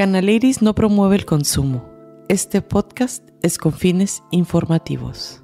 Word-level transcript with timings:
Canaleris 0.00 0.62
no 0.62 0.74
promueve 0.74 1.14
el 1.16 1.26
consumo. 1.26 1.84
Este 2.30 2.62
podcast 2.62 3.22
es 3.42 3.58
con 3.58 3.74
fines 3.74 4.22
informativos. 4.30 5.42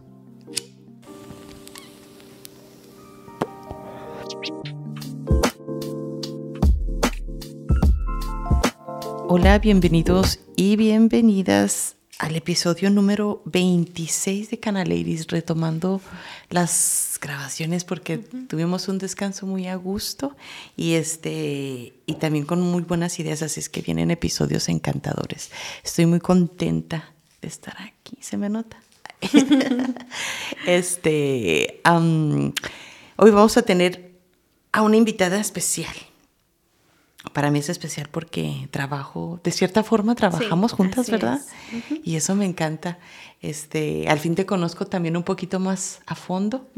Hola, 9.29 9.59
bienvenidos 9.59 10.41
y 10.57 10.77
bienvenidas 10.77 11.96
al 12.19 12.35
episodio 12.35 12.91
número 12.91 13.43
26 13.45 14.51
de 14.51 14.59
Canaleris, 14.59 15.27
retomando 15.27 16.01
las 16.49 17.19
grabaciones 17.21 17.85
porque 17.85 18.19
tuvimos 18.19 18.89
un 18.89 18.99
descanso 18.99 19.47
muy 19.47 19.67
a 19.67 19.77
gusto 19.77 20.35
y 20.77 20.95
este 20.95 21.93
y 22.07 22.15
también 22.15 22.47
con 22.47 22.61
muy 22.61 22.83
buenas 22.83 23.19
ideas, 23.19 23.43
así 23.43 23.61
es 23.61 23.69
que 23.69 23.83
vienen 23.83 24.11
episodios 24.11 24.69
encantadores. 24.69 25.51
Estoy 25.85 26.07
muy 26.07 26.21
contenta 26.21 27.13
de 27.43 27.49
estar 27.49 27.77
aquí, 27.81 28.17
se 28.21 28.37
me 28.39 28.49
nota. 28.49 28.79
este, 30.67 31.81
hoy 31.85 33.31
vamos 33.31 33.57
a 33.57 33.63
tener 33.63 34.13
a 34.73 34.83
una 34.83 34.97
invitada 34.97 35.39
especial 35.39 35.95
para 37.33 37.51
mí 37.51 37.59
es 37.59 37.69
especial 37.69 38.09
porque 38.11 38.69
trabajo, 38.71 39.41
de 39.43 39.51
cierta 39.51 39.83
forma 39.83 40.15
trabajamos 40.15 40.73
juntas, 40.73 41.11
¿verdad? 41.11 41.41
Y 42.05 42.17
eso 42.17 42.35
me 42.35 42.45
encanta. 42.45 42.99
Este, 43.43 44.09
al 44.09 44.19
fin 44.19 44.35
te 44.35 44.47
conozco 44.47 44.87
también 44.87 45.17
un 45.17 45.23
poquito 45.23 45.61
más 45.61 46.01
a 46.07 46.15
fondo 46.15 46.69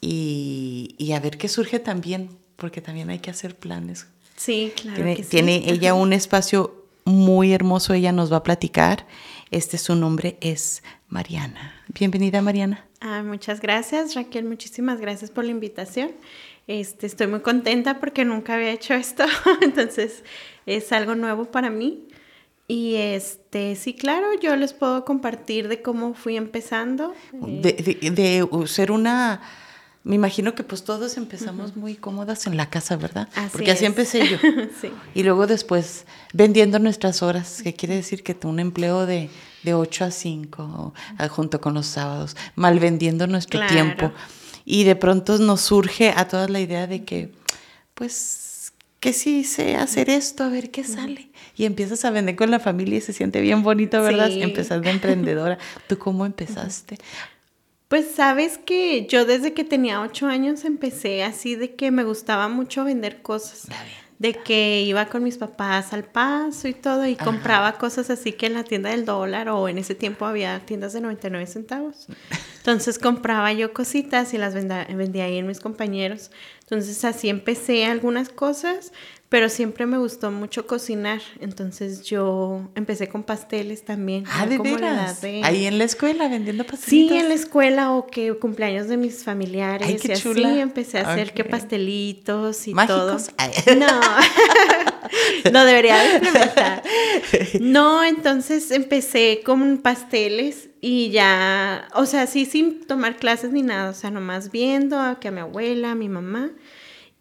y, 0.00 0.94
y, 0.98 1.12
a 1.12 1.20
ver 1.20 1.38
qué 1.38 1.48
surge 1.48 1.78
también, 1.78 2.30
porque 2.56 2.80
también 2.80 3.10
hay 3.10 3.20
que 3.20 3.30
hacer 3.30 3.56
planes. 3.56 4.06
Sí, 4.36 4.72
claro. 4.76 4.96
Tiene, 4.96 5.16
tiene 5.16 5.70
ella 5.70 5.94
un 5.94 6.12
espacio 6.12 6.84
muy 7.04 7.52
hermoso, 7.52 7.94
ella 7.94 8.12
nos 8.12 8.32
va 8.32 8.38
a 8.38 8.42
platicar. 8.42 9.06
Este 9.50 9.78
su 9.78 9.94
nombre 9.94 10.36
es 10.40 10.82
Mariana. 11.08 11.74
Bienvenida, 11.88 12.42
Mariana. 12.42 12.86
Ah, 13.00 13.22
muchas 13.22 13.60
gracias, 13.60 14.14
Raquel. 14.14 14.44
Muchísimas 14.44 15.00
gracias 15.00 15.30
por 15.30 15.44
la 15.44 15.50
invitación. 15.50 16.10
Este, 16.66 17.06
estoy 17.06 17.26
muy 17.26 17.40
contenta 17.40 18.00
porque 18.00 18.24
nunca 18.24 18.54
había 18.54 18.70
hecho 18.70 18.94
esto, 18.94 19.24
entonces 19.60 20.24
es 20.66 20.92
algo 20.92 21.14
nuevo 21.14 21.46
para 21.46 21.70
mí. 21.70 22.08
Y 22.66 22.94
este, 22.96 23.76
sí, 23.76 23.92
claro, 23.92 24.26
yo 24.40 24.56
les 24.56 24.72
puedo 24.72 25.04
compartir 25.04 25.68
de 25.68 25.82
cómo 25.82 26.14
fui 26.14 26.36
empezando. 26.36 27.12
De, 27.32 27.72
de, 27.72 28.66
ser 28.66 28.90
una, 28.90 29.42
me 30.02 30.14
imagino 30.14 30.54
que 30.54 30.64
pues 30.64 30.82
todos 30.82 31.18
empezamos 31.18 31.76
muy 31.76 31.94
cómodas 31.94 32.46
en 32.46 32.56
la 32.56 32.70
casa, 32.70 32.96
¿verdad? 32.96 33.28
Porque 33.52 33.70
así 33.70 33.84
empecé 33.84 34.26
yo. 34.26 34.38
sí. 34.80 34.90
Y 35.14 35.24
luego 35.24 35.46
después 35.46 36.06
vendiendo 36.32 36.78
nuestras 36.78 37.22
horas, 37.22 37.60
que 37.62 37.74
quiere 37.74 37.96
decir 37.96 38.22
que 38.22 38.34
un 38.44 38.58
empleo 38.58 39.04
de, 39.04 39.28
de 39.62 39.74
8 39.74 40.06
a 40.06 40.10
5, 40.10 40.94
junto 41.28 41.60
con 41.60 41.74
los 41.74 41.84
sábados, 41.86 42.34
mal 42.54 42.80
vendiendo 42.80 43.26
nuestro 43.26 43.60
tiempo 43.66 44.10
y 44.64 44.84
de 44.84 44.96
pronto 44.96 45.38
nos 45.38 45.60
surge 45.60 46.12
a 46.16 46.28
todas 46.28 46.50
la 46.50 46.60
idea 46.60 46.86
de 46.86 47.04
que, 47.04 47.30
pues, 47.94 48.72
que 49.00 49.12
sí 49.12 49.44
sé 49.44 49.76
hacer 49.76 50.08
esto, 50.08 50.44
a 50.44 50.48
ver 50.48 50.70
qué 50.70 50.84
sale. 50.84 51.28
Y 51.56 51.66
empiezas 51.66 52.04
a 52.04 52.10
vender 52.10 52.36
con 52.36 52.50
la 52.50 52.58
familia 52.58 52.98
y 52.98 53.00
se 53.00 53.12
siente 53.12 53.40
bien 53.40 53.62
bonito, 53.62 54.02
¿verdad? 54.02 54.30
Empezar 54.30 54.80
de 54.80 54.90
emprendedora. 54.90 55.58
¿Tú 55.88 55.98
cómo 55.98 56.24
empezaste? 56.24 56.96
Pues 57.88 58.06
sabes 58.16 58.58
que 58.58 59.06
yo 59.06 59.24
desde 59.24 59.52
que 59.52 59.62
tenía 59.62 60.00
ocho 60.00 60.26
años 60.26 60.64
empecé 60.64 61.22
así 61.22 61.54
de 61.54 61.74
que 61.74 61.90
me 61.90 62.02
gustaba 62.02 62.48
mucho 62.48 62.82
vender 62.82 63.20
cosas 63.22 63.68
de 64.18 64.34
que 64.34 64.82
iba 64.82 65.06
con 65.06 65.24
mis 65.24 65.38
papás 65.38 65.92
al 65.92 66.04
paso 66.04 66.68
y 66.68 66.74
todo 66.74 67.06
y 67.06 67.16
compraba 67.16 67.78
cosas 67.78 68.10
así 68.10 68.32
que 68.32 68.46
en 68.46 68.54
la 68.54 68.64
tienda 68.64 68.90
del 68.90 69.04
dólar 69.04 69.48
o 69.48 69.68
en 69.68 69.78
ese 69.78 69.94
tiempo 69.94 70.24
había 70.24 70.60
tiendas 70.60 70.92
de 70.92 71.00
99 71.00 71.46
centavos. 71.46 72.06
Entonces 72.58 72.98
compraba 72.98 73.52
yo 73.52 73.72
cositas 73.72 74.32
y 74.32 74.38
las 74.38 74.54
vendía, 74.54 75.24
ahí 75.24 75.38
en 75.38 75.46
mis 75.46 75.60
compañeros. 75.60 76.30
Entonces 76.60 77.04
así 77.04 77.28
empecé 77.28 77.86
algunas 77.86 78.28
cosas, 78.28 78.92
pero 79.34 79.48
siempre 79.48 79.84
me 79.84 79.98
gustó 79.98 80.30
mucho 80.30 80.64
cocinar. 80.64 81.20
Entonces 81.40 82.04
yo 82.04 82.70
empecé 82.76 83.08
con 83.08 83.24
pasteles 83.24 83.84
también. 83.84 84.22
Ah, 84.30 84.46
¿de 84.46 84.58
veras? 84.58 85.24
Ahí 85.24 85.66
en 85.66 85.76
la 85.76 85.82
escuela 85.82 86.28
vendiendo 86.28 86.62
pastelitos. 86.62 87.16
Sí, 87.16 87.20
en 87.20 87.28
la 87.28 87.34
escuela 87.34 87.90
o 87.94 88.06
que 88.06 88.32
cumpleaños 88.38 88.86
de 88.86 88.96
mis 88.96 89.24
familiares. 89.24 89.88
Ay, 89.88 89.96
qué 89.96 90.06
y 90.06 90.12
así 90.12 90.60
empecé 90.60 90.98
a 91.00 91.10
hacer 91.10 91.34
que 91.34 91.42
pastelitos 91.42 92.68
y 92.68 92.74
¿Mágicos? 92.74 93.32
todo. 93.34 93.74
No. 93.74 94.00
no 95.52 95.64
debería 95.64 96.00
de 96.00 97.58
No, 97.60 98.04
entonces 98.04 98.70
empecé 98.70 99.42
con 99.44 99.78
pasteles 99.78 100.68
y 100.80 101.10
ya, 101.10 101.88
o 101.94 102.06
sea, 102.06 102.28
sí 102.28 102.46
sin 102.46 102.86
tomar 102.86 103.16
clases 103.16 103.50
ni 103.50 103.62
nada, 103.62 103.90
o 103.90 103.94
sea, 103.94 104.12
nomás 104.12 104.52
viendo 104.52 105.00
a 105.00 105.18
que 105.18 105.26
a 105.26 105.30
mi 105.32 105.40
abuela, 105.40 105.90
a 105.90 105.94
mi 105.96 106.08
mamá. 106.08 106.52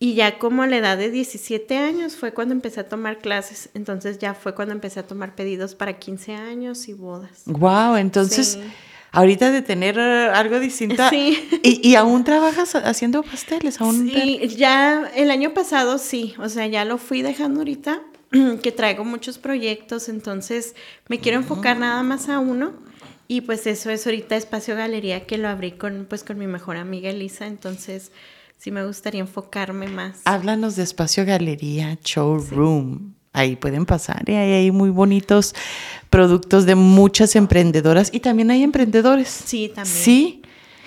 Y 0.03 0.15
ya 0.15 0.37
como 0.37 0.63
a 0.63 0.67
la 0.67 0.75
edad 0.75 0.97
de 0.97 1.09
17 1.09 1.77
años 1.77 2.17
fue 2.17 2.33
cuando 2.33 2.53
empecé 2.53 2.81
a 2.81 2.89
tomar 2.89 3.19
clases. 3.19 3.69
Entonces 3.73 4.19
ya 4.19 4.33
fue 4.33 4.53
cuando 4.53 4.73
empecé 4.73 4.99
a 4.99 5.07
tomar 5.07 5.33
pedidos 5.33 5.75
para 5.75 5.93
15 5.93 6.35
años 6.35 6.89
y 6.89 6.93
bodas. 6.93 7.43
Wow, 7.45 7.95
entonces 7.95 8.59
ahorita 9.13 9.49
de 9.49 9.61
tener 9.61 9.97
eh, 9.97 10.29
algo 10.33 10.59
distinto. 10.59 11.01
Sí. 11.09 11.49
¿Y, 11.63 11.95
aún 11.95 12.25
trabajas 12.25 12.75
haciendo 12.75 13.23
pasteles? 13.23 13.79
¿Aún 13.79 14.09
sí, 14.09 14.45
ya 14.57 15.09
el 15.15 15.31
año 15.31 15.53
pasado 15.53 15.97
sí. 15.97 16.35
O 16.37 16.49
sea, 16.49 16.67
ya 16.67 16.83
lo 16.83 16.97
fui 16.97 17.21
dejando 17.21 17.61
ahorita, 17.61 18.01
que 18.61 18.73
traigo 18.73 19.05
muchos 19.05 19.37
proyectos. 19.37 20.09
Entonces 20.09 20.75
me 21.07 21.21
quiero 21.21 21.37
enfocar 21.37 21.77
nada 21.77 22.03
más 22.03 22.27
a 22.27 22.39
uno. 22.39 22.73
Y 23.29 23.39
pues 23.39 23.65
eso 23.67 23.89
es 23.89 24.05
ahorita 24.05 24.35
Espacio 24.35 24.75
Galería 24.75 25.25
que 25.25 25.37
lo 25.37 25.47
abrí 25.47 25.71
con, 25.71 26.07
pues, 26.09 26.25
con 26.25 26.37
mi 26.37 26.47
mejor 26.47 26.75
amiga 26.75 27.09
Elisa. 27.09 27.47
Entonces 27.47 28.11
sí 28.63 28.71
me 28.71 28.85
gustaría 28.85 29.19
enfocarme 29.19 29.87
más. 29.87 30.21
Háblanos 30.23 30.77
de 30.77 30.83
Espacio 30.83 31.25
Galería 31.25 31.97
Showroom. 32.01 33.13
Ahí 33.33 33.57
pueden 33.57 33.85
pasar 33.85 34.23
y 34.25 34.35
ahí 34.35 34.53
hay 34.53 34.71
muy 34.71 34.89
bonitos 34.89 35.53
productos 36.09 36.65
de 36.65 36.75
muchas 36.75 37.35
emprendedoras 37.35 38.09
y 38.13 38.21
también 38.21 38.51
hay 38.51 38.63
emprendedores. 38.63 39.27
Sí, 39.27 39.69
también. 39.73 39.97
Sí. 39.97 40.41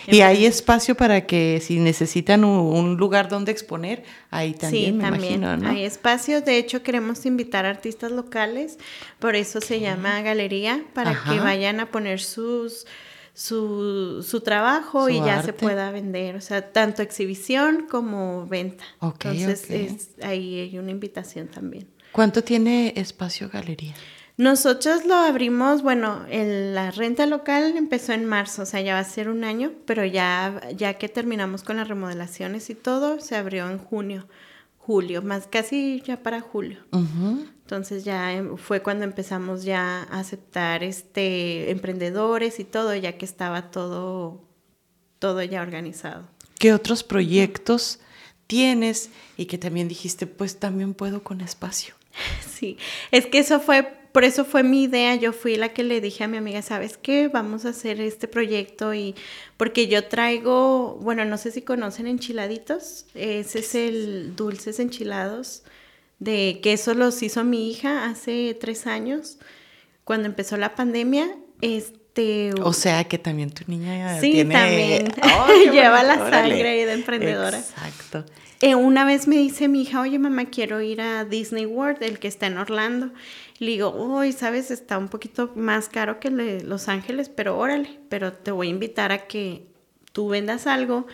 Y 0.07 0.21
hay 0.21 0.47
espacio 0.47 0.95
para 0.95 1.27
que 1.27 1.61
si 1.63 1.79
necesitan 1.79 2.45
un, 2.45 2.97
lugar 2.97 3.29
donde 3.29 3.53
exponer, 3.53 4.05
ahí 4.31 4.55
también, 4.55 4.95
sí, 4.95 5.01
también. 5.01 5.45
Hay 5.67 5.85
espacio, 5.85 6.41
de 6.41 6.59
hecho 6.59 6.83
queremos 6.83 7.27
invitar 7.27 7.67
artistas 7.67 8.13
locales, 8.13 8.79
por 9.19 9.35
eso 9.35 9.61
se 9.61 9.81
llama 9.81 10.23
galería, 10.23 10.83
para 10.95 11.21
que 11.25 11.41
vayan 11.41 11.81
a 11.81 11.91
poner 11.91 12.21
sus 12.21 12.87
su, 13.37 14.25
su 14.27 14.41
trabajo 14.41 15.11
y 15.11 15.17
ya 15.17 15.43
se 15.43 15.53
pueda 15.53 15.91
vender, 15.91 16.37
o 16.37 16.41
sea, 16.41 16.73
tanto 16.73 17.03
exhibición 17.03 17.87
como 17.87 18.47
venta. 18.47 18.85
Entonces 19.03 20.09
ahí 20.23 20.59
hay 20.59 20.79
una 20.79 20.91
invitación 20.91 21.49
también. 21.49 21.87
¿Cuánto 22.13 22.43
tiene 22.43 22.95
espacio 22.97 23.51
galería? 23.51 23.95
Nosotros 24.39 25.05
lo 25.05 25.15
abrimos, 25.15 25.83
bueno, 25.83 26.25
la 26.31 26.91
renta 26.91 27.27
local 27.27 27.77
empezó 27.77 28.15
en 28.15 28.25
marzo, 28.25 28.63
o 28.63 28.67
sea, 28.67 28.81
ya 28.81 28.95
va 28.95 29.01
a 29.01 29.05
ser 29.05 29.29
un 29.29 29.45
año, 29.45 29.73
pero 29.85 30.07
ya, 30.07 30.63
ya 30.75 30.95
que 30.95 31.11
terminamos 31.11 31.63
con 31.63 31.77
las 31.77 31.89
remodelaciones 31.89 32.71
y 32.71 32.75
todo, 32.75 33.21
se 33.21 33.37
abrió 33.37 33.69
en 33.69 33.77
junio, 33.77 34.29
julio, 34.79 35.21
más 35.21 35.47
casi 35.47 36.03
ya 36.07 36.23
para 36.23 36.41
julio. 36.41 36.79
Entonces 37.67 38.05
ya 38.05 38.33
em, 38.33 38.57
fue 38.57 38.81
cuando 38.81 39.03
empezamos 39.03 39.65
ya 39.65 40.05
a 40.05 40.21
aceptar 40.21 40.85
este 40.85 41.73
emprendedores 41.73 42.61
y 42.61 42.65
todo, 42.65 42.95
ya 42.95 43.19
que 43.19 43.25
estaba 43.25 43.73
todo, 43.73 44.41
todo 45.19 45.43
ya 45.43 45.63
organizado. 45.63 46.29
¿Qué 46.61 46.73
otros 46.73 47.03
proyectos 47.03 47.99
tienes 48.47 49.11
y 49.37 49.47
que 49.47 49.59
también 49.59 49.89
dijiste, 49.89 50.29
pues 50.29 50.61
también 50.61 50.95
puedo 50.95 51.25
con 51.25 51.41
espacio? 51.41 51.97
Sí, 52.49 52.79
es 53.11 53.27
que 53.27 53.39
eso 53.39 53.59
fue, 53.59 53.83
por 54.13 54.23
eso 54.23 54.45
fue 54.45 54.63
mi 54.63 54.85
idea. 54.85 55.17
Yo 55.17 55.33
fui 55.33 55.57
la 55.57 55.75
que 55.75 55.83
le 55.83 56.01
dije 56.01 56.23
a 56.23 56.29
mi 56.29 56.37
amiga, 56.37 56.63
¿sabes 56.63 56.97
qué? 56.97 57.27
Vamos 57.27 57.67
a 57.67 57.71
hacer 57.71 58.01
este 58.01 58.29
proyecto 58.29 58.95
y 58.95 59.17
porque 59.57 59.89
yo 59.89 60.07
traigo, 60.07 61.01
bueno, 61.03 61.25
no 61.25 61.37
sé 61.37 61.51
si 61.51 61.63
conocen 61.63 62.07
enchiladitos, 62.07 63.07
ese 63.15 63.59
es 63.59 63.75
el 63.75 64.37
dulces 64.37 64.79
enchilados 64.79 65.65
de 66.19 66.61
que 66.63 66.73
eso 66.73 66.95
los 66.95 67.23
hizo 67.23 67.45
mi 67.45 67.71
hija 67.71 68.07
hace 68.07 68.57
tres 68.59 68.87
años, 68.87 69.39
cuando 70.05 70.27
empezó 70.27 70.57
la 70.57 70.75
pandemia. 70.75 71.37
Este, 71.61 72.53
o 72.63 72.73
sea 72.73 73.05
que 73.05 73.19
también 73.19 73.51
tu 73.51 73.65
niña 73.67 74.21
sí, 74.21 74.45
también 74.45 75.13
lleva 75.73 76.03
la 76.03 76.31
sangre 76.31 76.69
ahí 76.69 76.85
de 76.85 76.93
emprendedora. 76.93 77.59
Exacto. 77.59 78.25
Eh, 78.63 78.75
una 78.75 79.05
vez 79.05 79.29
me 79.29 79.37
dice 79.37 79.69
mi 79.69 79.83
hija, 79.83 80.01
oye 80.01 80.19
mamá, 80.19 80.47
quiero 80.47 80.81
ir 80.81 81.03
a 81.03 81.27
Disney 81.27 81.67
World, 81.67 82.03
el 82.03 82.19
que 82.19 82.29
está 82.29 82.47
en 82.47 82.57
Orlando. 82.57 83.13
Le 83.59 83.73
digo, 83.73 83.91
uy, 83.91 84.33
sabes, 84.33 84.71
está 84.71 84.97
un 84.97 85.09
poquito 85.09 85.53
más 85.57 85.89
caro 85.89 86.21
que 86.21 86.31
Los 86.31 86.89
Ángeles, 86.89 87.29
pero 87.29 87.59
órale, 87.59 88.01
pero 88.09 88.33
te 88.33 88.51
voy 88.51 88.69
a 88.69 88.71
invitar 88.71 89.13
a 89.13 89.27
que 89.27 89.67
tú 90.13 90.29
vendas 90.29 90.67
algo 90.67 91.07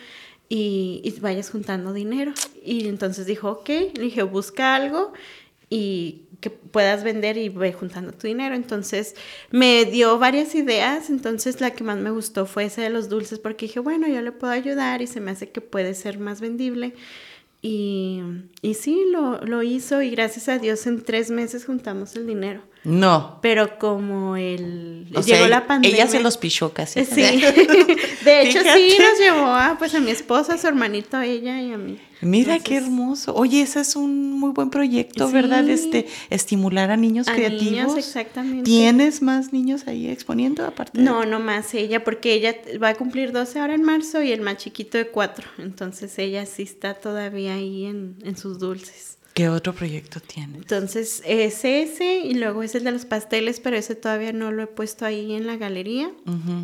y, 0.49 1.15
vayas 1.21 1.49
juntando 1.49 1.93
dinero. 1.93 2.33
Y 2.63 2.87
entonces 2.87 3.25
dijo, 3.25 3.49
ok, 3.49 3.69
le 3.69 4.03
dije, 4.03 4.23
busca 4.23 4.75
algo 4.75 5.13
y 5.69 6.23
que 6.39 6.49
puedas 6.49 7.03
vender 7.03 7.37
y 7.37 7.49
ve 7.49 7.73
juntando 7.73 8.11
tu 8.11 8.27
dinero. 8.27 8.55
Entonces 8.55 9.15
me 9.51 9.85
dio 9.85 10.19
varias 10.19 10.55
ideas, 10.55 11.09
entonces 11.09 11.61
la 11.61 11.71
que 11.71 11.83
más 11.83 11.97
me 11.97 12.11
gustó 12.11 12.45
fue 12.45 12.65
esa 12.65 12.81
de 12.81 12.89
los 12.89 13.09
dulces 13.09 13.39
porque 13.39 13.67
dije, 13.67 13.79
bueno, 13.79 14.07
yo 14.07 14.21
le 14.21 14.31
puedo 14.31 14.53
ayudar 14.53 15.01
y 15.01 15.07
se 15.07 15.21
me 15.21 15.31
hace 15.31 15.49
que 15.49 15.61
puede 15.61 15.93
ser 15.93 16.19
más 16.19 16.41
vendible. 16.41 16.93
Y, 17.61 18.21
y 18.61 18.73
sí, 18.73 19.05
lo, 19.09 19.39
lo 19.41 19.63
hizo 19.63 20.01
y 20.01 20.09
gracias 20.09 20.49
a 20.49 20.59
Dios 20.59 20.85
en 20.85 21.01
tres 21.01 21.31
meses 21.31 21.65
juntamos 21.65 22.15
el 22.15 22.27
dinero. 22.27 22.61
No. 22.83 23.39
Pero 23.41 23.79
como 23.79 24.35
el 24.35 25.07
llegó 25.25 25.47
la 25.47 25.67
pandemia. 25.67 25.97
Ella 25.97 26.07
se 26.07 26.19
los 26.19 26.37
pichó 26.37 26.73
casi. 26.73 27.05
Sí. 27.05 27.21
de 28.25 28.41
hecho, 28.41 28.59
sí 28.59 28.97
nos 28.99 29.19
llevó 29.19 29.45
a 29.45 29.75
pues 29.79 29.95
a 29.95 29.99
mi 29.99 30.11
esposa, 30.11 30.55
a 30.55 30.57
su 30.57 30.67
hermanito, 30.67 31.17
a 31.17 31.25
ella 31.25 31.61
y 31.61 31.71
a 31.71 31.77
mí. 31.77 31.99
Mira 32.21 32.59
qué 32.59 32.77
hermoso. 32.77 33.35
Oye, 33.35 33.61
ese 33.61 33.81
es 33.81 33.95
un 33.95 34.31
muy 34.39 34.51
buen 34.51 34.69
proyecto, 34.69 35.29
¿verdad? 35.29 35.67
Este, 35.69 36.07
estimular 36.29 36.89
a 36.89 36.97
niños 36.97 37.27
a 37.27 37.33
creativos. 37.33 37.71
Niños, 37.71 37.97
exactamente. 37.97 38.63
¿Tienes 38.63 39.21
más 39.21 39.51
niños 39.51 39.87
ahí 39.87 40.07
exponiendo 40.09 40.65
aparte? 40.65 41.01
No, 41.01 41.25
no 41.25 41.39
más 41.39 41.73
ella, 41.73 42.03
porque 42.03 42.33
ella 42.33 42.55
va 42.81 42.89
a 42.89 42.95
cumplir 42.95 43.33
12 43.33 43.59
ahora 43.59 43.75
en 43.75 43.83
marzo 43.83 44.21
y 44.21 44.31
el 44.31 44.41
más 44.41 44.57
chiquito 44.57 44.97
de 44.97 45.07
4. 45.07 45.47
Entonces 45.57 46.17
ella 46.17 46.45
sí 46.45 46.63
está 46.63 46.93
todavía 46.93 47.55
ahí 47.55 47.85
en, 47.85 48.15
en 48.23 48.37
sus 48.37 48.57
dulces. 48.59 49.17
¿Qué 49.33 49.49
otro 49.49 49.73
proyecto 49.73 50.19
tiene? 50.19 50.57
Entonces, 50.57 51.23
es 51.25 51.65
ese 51.65 52.19
y 52.19 52.35
luego 52.35 52.61
es 52.61 52.75
el 52.75 52.83
de 52.83 52.91
los 52.91 53.05
pasteles, 53.05 53.59
pero 53.59 53.75
ese 53.75 53.95
todavía 53.95 54.31
no 54.31 54.51
lo 54.51 54.63
he 54.63 54.67
puesto 54.67 55.05
ahí 55.05 55.33
en 55.33 55.47
la 55.47 55.57
galería. 55.57 56.11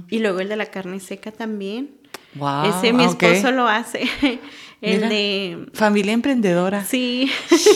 Y 0.09 0.19
luego 0.19 0.39
el 0.39 0.49
de 0.49 0.55
la 0.55 0.67
carne 0.67 0.99
seca 0.99 1.31
también. 1.31 1.95
Wow, 2.35 2.65
ese 2.65 2.93
mi 2.93 3.05
esposo 3.05 3.51
lo 3.51 3.67
hace. 3.67 4.03
el 4.81 5.09
de... 5.09 5.65
Familia 5.73 6.13
emprendedora. 6.13 6.85
Sí. 6.85 7.31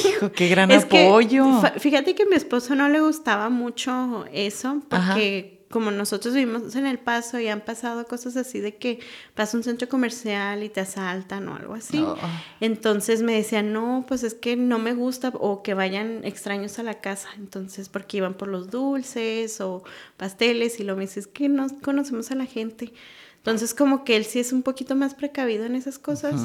Hijo, 0.09 0.31
qué 0.31 0.47
gran 0.47 0.71
apoyo. 0.71 1.61
fíjate 1.79 2.13
que 2.13 2.23
a 2.23 2.25
mi 2.27 2.35
esposo 2.35 2.75
no 2.75 2.87
le 2.87 3.01
gustaba 3.01 3.49
mucho 3.49 4.25
eso 4.31 4.81
porque 4.89 5.62
como 5.73 5.89
nosotros 5.89 6.35
vivimos 6.35 6.75
en 6.75 6.85
El 6.85 6.99
Paso 6.99 7.39
y 7.39 7.47
han 7.47 7.61
pasado 7.61 8.05
cosas 8.05 8.37
así 8.37 8.59
de 8.59 8.75
que 8.75 8.99
pasa 9.33 9.57
un 9.57 9.63
centro 9.63 9.89
comercial 9.89 10.61
y 10.61 10.69
te 10.69 10.81
asaltan 10.81 11.49
o 11.49 11.55
algo 11.55 11.73
así. 11.73 12.05
Entonces 12.59 13.23
me 13.23 13.33
decían, 13.33 13.73
no, 13.73 14.05
pues 14.07 14.21
es 14.21 14.35
que 14.35 14.55
no 14.55 14.77
me 14.77 14.93
gusta 14.93 15.29
o 15.33 15.63
que 15.63 15.73
vayan 15.73 16.23
extraños 16.25 16.77
a 16.77 16.83
la 16.83 17.01
casa. 17.01 17.29
Entonces, 17.39 17.89
porque 17.89 18.17
iban 18.17 18.35
por 18.35 18.49
los 18.49 18.69
dulces 18.69 19.61
o 19.61 19.83
pasteles 20.15 20.79
y 20.79 20.83
lo 20.83 20.95
me 20.95 21.07
dice, 21.07 21.21
es 21.21 21.25
que 21.25 21.49
no 21.49 21.67
conocemos 21.81 22.29
a 22.29 22.35
la 22.35 22.45
gente. 22.45 22.93
Entonces, 23.37 23.73
como 23.73 24.05
que 24.05 24.15
él 24.15 24.25
sí 24.25 24.37
es 24.37 24.53
un 24.53 24.61
poquito 24.61 24.95
más 24.95 25.15
precavido 25.15 25.65
en 25.65 25.75
esas 25.75 25.97
cosas. 25.97 26.35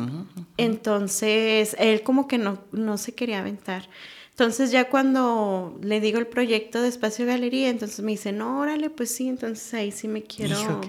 Entonces, 0.57 1.77
él 1.79 2.03
como 2.03 2.29
que 2.29 2.39
no, 2.39 2.65
no 2.73 2.97
se 2.97 3.15
quería 3.15 3.41
aventar. 3.41 3.91
Entonces 4.39 4.71
ya 4.71 4.89
cuando 4.89 5.77
le 5.83 6.01
digo 6.01 6.21
el 6.21 6.29
proyecto 6.29 6.81
de 6.81 6.87
Espacio 6.87 7.27
Galería, 7.27 7.71
entonces 7.71 8.05
me 8.05 8.13
dice, 8.13 8.31
no, 8.31 8.61
órale, 8.61 8.89
pues 8.89 9.11
sí, 9.11 9.27
entonces 9.27 9.75
ahí 9.75 9.91
sí 9.91 10.07
me 10.07 10.23
quiero 10.23 10.81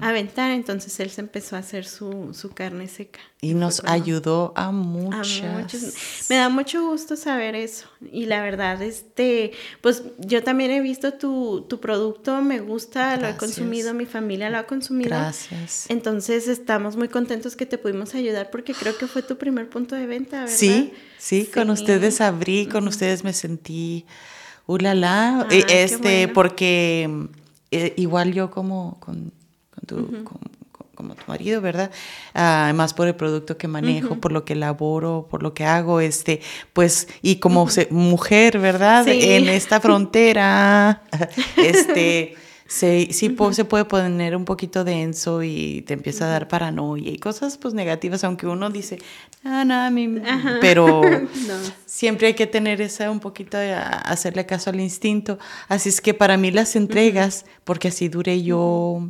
aventar. 0.00 0.50
Entonces 0.50 0.98
él 0.98 1.08
se 1.10 1.20
empezó 1.20 1.54
a 1.54 1.60
hacer 1.60 1.84
su, 1.84 2.34
su 2.34 2.50
carne 2.50 2.88
seca. 2.88 3.20
Y 3.40 3.54
nos 3.54 3.84
ayudó 3.84 4.52
a 4.56 4.72
muchas. 4.72 5.94
Me 6.28 6.34
da 6.34 6.48
mucho 6.48 6.84
gusto 6.88 7.14
saber 7.14 7.54
eso. 7.54 7.86
Y 8.10 8.26
la 8.26 8.42
verdad, 8.42 8.82
este, 8.82 9.52
pues 9.80 10.02
yo 10.18 10.42
también 10.42 10.72
he 10.72 10.80
visto 10.80 11.14
tu, 11.14 11.64
tu 11.68 11.78
producto, 11.78 12.42
me 12.42 12.58
gusta, 12.58 13.16
lo 13.16 13.28
he 13.28 13.36
consumido, 13.36 13.94
mi 13.94 14.06
familia 14.06 14.50
lo 14.50 14.58
ha 14.58 14.66
consumido. 14.66 15.10
Gracias. 15.10 15.86
Entonces 15.88 16.48
estamos 16.48 16.96
muy 16.96 17.06
contentos 17.06 17.54
que 17.54 17.64
te 17.64 17.78
pudimos 17.78 18.16
ayudar 18.16 18.50
porque 18.50 18.74
creo 18.74 18.98
que 18.98 19.06
fue 19.06 19.22
tu 19.22 19.38
primer 19.38 19.70
punto 19.70 19.94
de 19.94 20.08
venta, 20.08 20.40
¿verdad? 20.40 20.56
Sí, 20.56 20.92
sí, 21.16 21.46
con 21.46 21.70
ustedes 21.70 22.20
abrí, 22.20 22.66
con 22.66 22.87
ustedes 22.88 23.24
me 23.24 23.32
sentí, 23.32 24.06
ulala, 24.66 25.46
uh, 25.48 25.54
este, 25.68 26.28
porque 26.28 27.28
eh, 27.70 27.94
igual 27.96 28.32
yo 28.32 28.50
como 28.50 28.98
con, 29.00 29.32
tu 29.86 30.24
como 30.98 31.14
tu 31.14 31.22
marido, 31.28 31.60
¿verdad? 31.60 31.92
Además 32.34 32.92
por 32.92 33.06
el 33.06 33.14
producto 33.14 33.56
que 33.56 33.68
manejo, 33.68 34.16
por 34.16 34.32
lo 34.32 34.44
que 34.44 34.56
laboro, 34.56 35.28
por 35.30 35.44
lo 35.44 35.54
que 35.54 35.64
hago, 35.64 36.00
este, 36.00 36.40
pues, 36.72 37.06
y 37.22 37.36
como 37.36 37.68
mujer, 37.90 38.58
¿verdad? 38.58 39.06
En 39.06 39.48
esta 39.48 39.80
frontera, 39.80 41.04
este, 41.56 42.34
se, 42.68 43.08
sí 43.12 43.34
se 43.52 43.64
puede 43.64 43.86
poner 43.86 44.36
un 44.36 44.44
poquito 44.44 44.84
denso 44.84 45.42
y 45.42 45.82
te 45.86 45.94
empieza 45.94 46.26
a 46.26 46.28
dar 46.28 46.48
paranoia 46.48 47.10
y 47.10 47.18
cosas 47.18 47.56
pues 47.56 47.72
negativas, 47.72 48.24
aunque 48.24 48.46
uno 48.46 48.68
dice, 48.68 48.98
ah, 49.42 49.64
no, 49.64 49.74
a 49.74 49.90
mí, 49.90 50.20
pero 50.60 51.00
siempre 51.86 52.26
hay 52.26 52.34
que 52.34 52.46
tener 52.46 52.82
esa 52.82 53.10
un 53.10 53.20
poquito 53.20 53.56
de 53.56 53.72
hacerle 53.72 54.44
caso 54.44 54.68
al 54.68 54.80
instinto. 54.80 55.38
Así 55.68 55.88
es 55.88 56.02
que 56.02 56.12
para 56.12 56.36
mí 56.36 56.50
las 56.50 56.76
entregas, 56.76 57.46
porque 57.64 57.88
así 57.88 58.10
duré 58.10 58.42
yo 58.42 59.08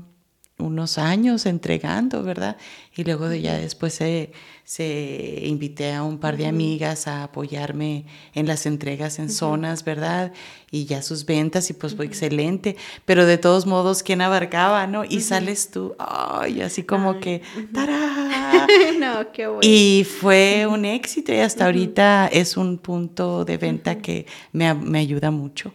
unos 0.58 0.98
años 0.98 1.46
entregando, 1.46 2.22
¿verdad? 2.22 2.56
Y 2.96 3.04
luego 3.04 3.28
de 3.28 3.40
ya 3.40 3.56
después 3.56 3.94
se, 3.94 4.32
se, 4.64 5.42
invité 5.44 5.92
a 5.92 6.02
un 6.02 6.18
par 6.18 6.36
de 6.36 6.46
amigas 6.46 7.06
a 7.06 7.22
apoyarme 7.22 8.06
en 8.34 8.46
las 8.46 8.66
entregas 8.66 9.20
en 9.20 9.30
zonas, 9.30 9.84
¿verdad? 9.84 10.32
Y 10.70 10.84
ya 10.86 11.02
sus 11.02 11.24
ventas 11.24 11.70
y 11.70 11.74
pues 11.74 11.94
fue 11.94 12.06
excelente, 12.06 12.76
pero 13.04 13.24
de 13.24 13.38
todos 13.38 13.66
modos, 13.66 14.02
¿quién 14.02 14.20
abarcaba, 14.20 14.86
no? 14.86 15.04
Y 15.04 15.20
sales 15.20 15.70
tú, 15.70 15.94
ay, 15.98 16.60
así 16.60 16.82
como 16.82 17.20
que, 17.20 17.40
¡tará! 17.72 18.66
no, 18.98 19.30
qué 19.32 19.46
bueno. 19.46 19.60
Y 19.62 20.04
fue 20.04 20.66
un 20.66 20.84
éxito 20.84 21.32
y 21.32 21.38
hasta 21.38 21.66
ahorita 21.66 22.26
es 22.26 22.56
un 22.56 22.78
punto 22.78 23.44
de 23.44 23.58
venta 23.58 23.98
que 23.98 24.26
me, 24.52 24.74
me 24.74 24.98
ayuda 24.98 25.30
mucho 25.30 25.72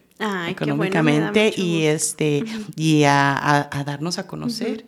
económicamente 0.48 1.54
y 1.56 1.84
este 1.84 2.44
y 2.76 3.04
a, 3.06 3.70
darnos 3.86 4.18
a 4.18 4.28
conocer. 4.28 4.86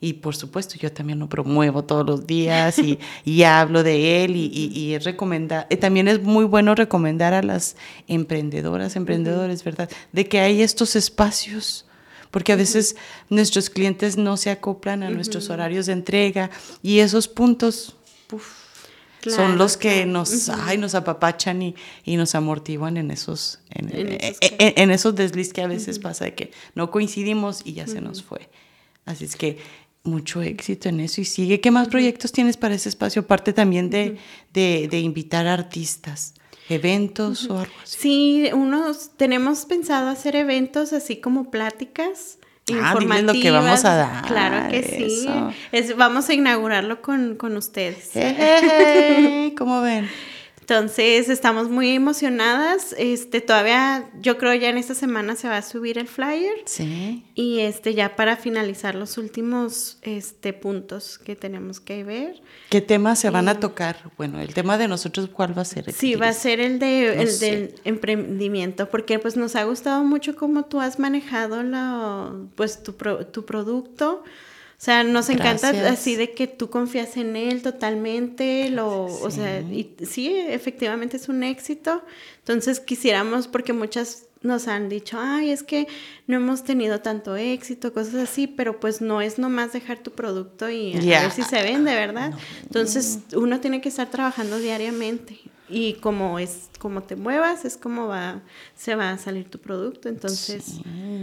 Y 0.00 0.14
por 0.14 0.34
supuesto, 0.34 0.74
yo 0.74 0.90
también 0.90 1.20
lo 1.20 1.28
promuevo 1.28 1.84
todos 1.84 2.04
los 2.04 2.26
días 2.26 2.76
y, 2.80 2.98
y 3.24 3.44
hablo 3.44 3.84
de 3.84 4.24
él 4.24 4.34
y, 4.34 4.50
y, 4.52 4.94
eh, 4.94 5.76
también 5.76 6.08
es 6.08 6.20
muy 6.20 6.44
bueno 6.44 6.74
recomendar 6.74 7.34
a 7.34 7.42
las 7.42 7.76
emprendedoras, 8.08 8.96
emprendedores, 8.96 9.62
¿verdad? 9.62 9.88
De 10.12 10.26
que 10.26 10.40
hay 10.40 10.60
estos 10.60 10.96
espacios, 10.96 11.86
porque 12.32 12.52
a 12.52 12.56
veces 12.56 12.96
nuestros 13.28 13.70
clientes 13.70 14.16
no 14.16 14.36
se 14.36 14.50
acoplan 14.50 15.04
a 15.04 15.10
nuestros 15.10 15.50
horarios 15.50 15.86
de 15.86 15.92
entrega 15.92 16.50
y 16.82 16.98
esos 16.98 17.28
puntos, 17.28 17.94
son 19.30 19.58
los 19.58 19.76
que 19.76 20.06
nos, 20.06 20.48
ay, 20.48 20.78
nos 20.78 20.94
apapachan 20.94 21.62
y, 21.62 21.74
y, 22.04 22.16
nos 22.16 22.34
amortiguan 22.34 22.96
en 22.96 23.10
esos, 23.10 23.60
en, 23.70 23.88
e, 23.90 24.36
e, 24.40 24.92
esos, 24.92 25.14
desliz 25.14 25.52
que 25.52 25.62
a 25.62 25.66
veces 25.66 25.98
pasa 25.98 26.24
de 26.24 26.34
que 26.34 26.50
no 26.74 26.90
coincidimos 26.90 27.62
y 27.64 27.74
ya 27.74 27.86
se 27.86 28.00
nos 28.00 28.22
fue. 28.22 28.48
Así 29.04 29.24
es 29.24 29.36
que 29.36 29.58
mucho 30.04 30.42
éxito 30.42 30.88
en 30.88 31.00
eso 31.00 31.20
y 31.20 31.24
sigue. 31.24 31.60
¿Qué 31.60 31.70
más 31.70 31.88
proyectos 31.88 32.32
tienes 32.32 32.56
para 32.56 32.74
ese 32.74 32.88
espacio? 32.88 33.22
Aparte 33.22 33.52
también 33.52 33.90
de, 33.90 34.18
de, 34.52 34.88
de 34.88 35.00
invitar 35.00 35.46
artistas 35.46 36.34
eventos 36.68 37.48
o 37.48 37.58
algo 37.58 37.74
así. 37.82 37.98
Sí, 37.98 38.50
unos 38.52 39.10
tenemos 39.16 39.64
pensado 39.66 40.08
hacer 40.08 40.36
eventos 40.36 40.92
así 40.92 41.16
como 41.16 41.50
pláticas 41.50 42.38
Ah, 42.70 42.94
lo 42.94 43.32
que 43.32 43.50
vamos 43.50 43.84
a 43.84 43.96
dar. 43.96 44.24
Claro 44.26 44.70
que 44.70 44.82
sí. 44.82 45.28
Es, 45.72 45.96
vamos 45.96 46.28
a 46.28 46.34
inaugurarlo 46.34 47.02
con, 47.02 47.36
con 47.36 47.56
ustedes. 47.56 48.10
¿Cómo 49.58 49.82
ven? 49.82 50.08
Entonces 50.72 51.28
estamos 51.28 51.68
muy 51.68 51.90
emocionadas. 51.90 52.94
Este 52.96 53.42
todavía, 53.42 54.08
yo 54.22 54.38
creo 54.38 54.54
ya 54.54 54.70
en 54.70 54.78
esta 54.78 54.94
semana 54.94 55.36
se 55.36 55.46
va 55.46 55.58
a 55.58 55.62
subir 55.62 55.98
el 55.98 56.08
flyer. 56.08 56.54
Sí. 56.64 57.24
Y 57.34 57.60
este 57.60 57.92
ya 57.92 58.16
para 58.16 58.38
finalizar 58.38 58.94
los 58.94 59.18
últimos 59.18 59.98
este 60.00 60.54
puntos 60.54 61.18
que 61.18 61.36
tenemos 61.36 61.78
que 61.78 62.04
ver. 62.04 62.40
¿Qué 62.70 62.80
temas 62.80 63.18
se 63.18 63.28
van 63.28 63.50
a 63.50 63.60
tocar? 63.60 64.10
Bueno, 64.16 64.40
el 64.40 64.54
tema 64.54 64.78
de 64.78 64.88
nosotros, 64.88 65.28
¿cuál 65.30 65.56
va 65.56 65.60
a 65.60 65.66
ser? 65.66 65.92
Sí, 65.92 66.14
va 66.14 66.28
a 66.28 66.32
ser 66.32 66.58
el 66.58 66.78
de 66.78 67.20
el 67.20 67.38
del 67.38 67.74
emprendimiento, 67.84 68.88
porque 68.88 69.18
pues 69.18 69.36
nos 69.36 69.56
ha 69.56 69.64
gustado 69.64 70.02
mucho 70.04 70.34
cómo 70.36 70.64
tú 70.64 70.80
has 70.80 70.98
manejado 70.98 71.62
la, 71.62 72.32
pues 72.56 72.82
tu, 72.82 72.94
tu 72.94 73.44
producto. 73.44 74.24
O 74.82 74.84
sea, 74.84 75.04
nos 75.04 75.30
encanta 75.30 75.68
así 75.88 76.16
de 76.16 76.32
que 76.32 76.48
tú 76.48 76.68
confías 76.68 77.16
en 77.16 77.36
él 77.36 77.62
totalmente, 77.62 78.68
lo, 78.68 79.04
o 79.04 79.30
sea, 79.30 79.60
y 79.60 79.94
sí, 80.04 80.34
efectivamente 80.34 81.18
es 81.18 81.28
un 81.28 81.44
éxito. 81.44 82.02
Entonces 82.38 82.80
quisiéramos, 82.80 83.46
porque 83.46 83.72
muchas 83.72 84.24
nos 84.40 84.66
han 84.66 84.88
dicho, 84.88 85.20
ay, 85.20 85.52
es 85.52 85.62
que 85.62 85.86
no 86.26 86.34
hemos 86.34 86.64
tenido 86.64 87.00
tanto 87.00 87.36
éxito, 87.36 87.92
cosas 87.92 88.16
así, 88.16 88.48
pero 88.48 88.80
pues 88.80 89.00
no 89.00 89.22
es 89.22 89.38
nomás 89.38 89.72
dejar 89.72 89.98
tu 89.98 90.10
producto 90.10 90.68
y 90.68 90.96
a 91.14 91.20
ver 91.20 91.30
si 91.30 91.44
se 91.44 91.62
vende, 91.62 91.94
¿verdad? 91.94 92.32
Entonces 92.64 93.20
uno 93.36 93.60
tiene 93.60 93.80
que 93.80 93.88
estar 93.88 94.10
trabajando 94.10 94.58
diariamente 94.58 95.38
y 95.68 95.94
como 95.94 96.38
es 96.38 96.70
como 96.78 97.02
te 97.02 97.16
muevas 97.16 97.64
es 97.64 97.76
como 97.76 98.08
va 98.08 98.42
se 98.76 98.94
va 98.94 99.10
a 99.10 99.18
salir 99.18 99.48
tu 99.48 99.58
producto 99.58 100.08
entonces 100.08 100.80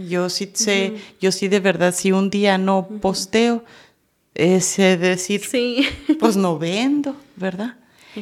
yo 0.08 0.28
sí 0.28 0.50
sé 0.54 0.94
yo 1.20 1.32
sí 1.32 1.48
de 1.48 1.60
verdad 1.60 1.94
si 1.94 2.12
un 2.12 2.30
día 2.30 2.58
no 2.58 2.88
posteo 3.00 3.64
es 4.34 4.76
decir 4.76 5.44
sí. 5.44 5.86
pues 6.20 6.36
no 6.36 6.58
vendo 6.58 7.16
verdad 7.36 7.76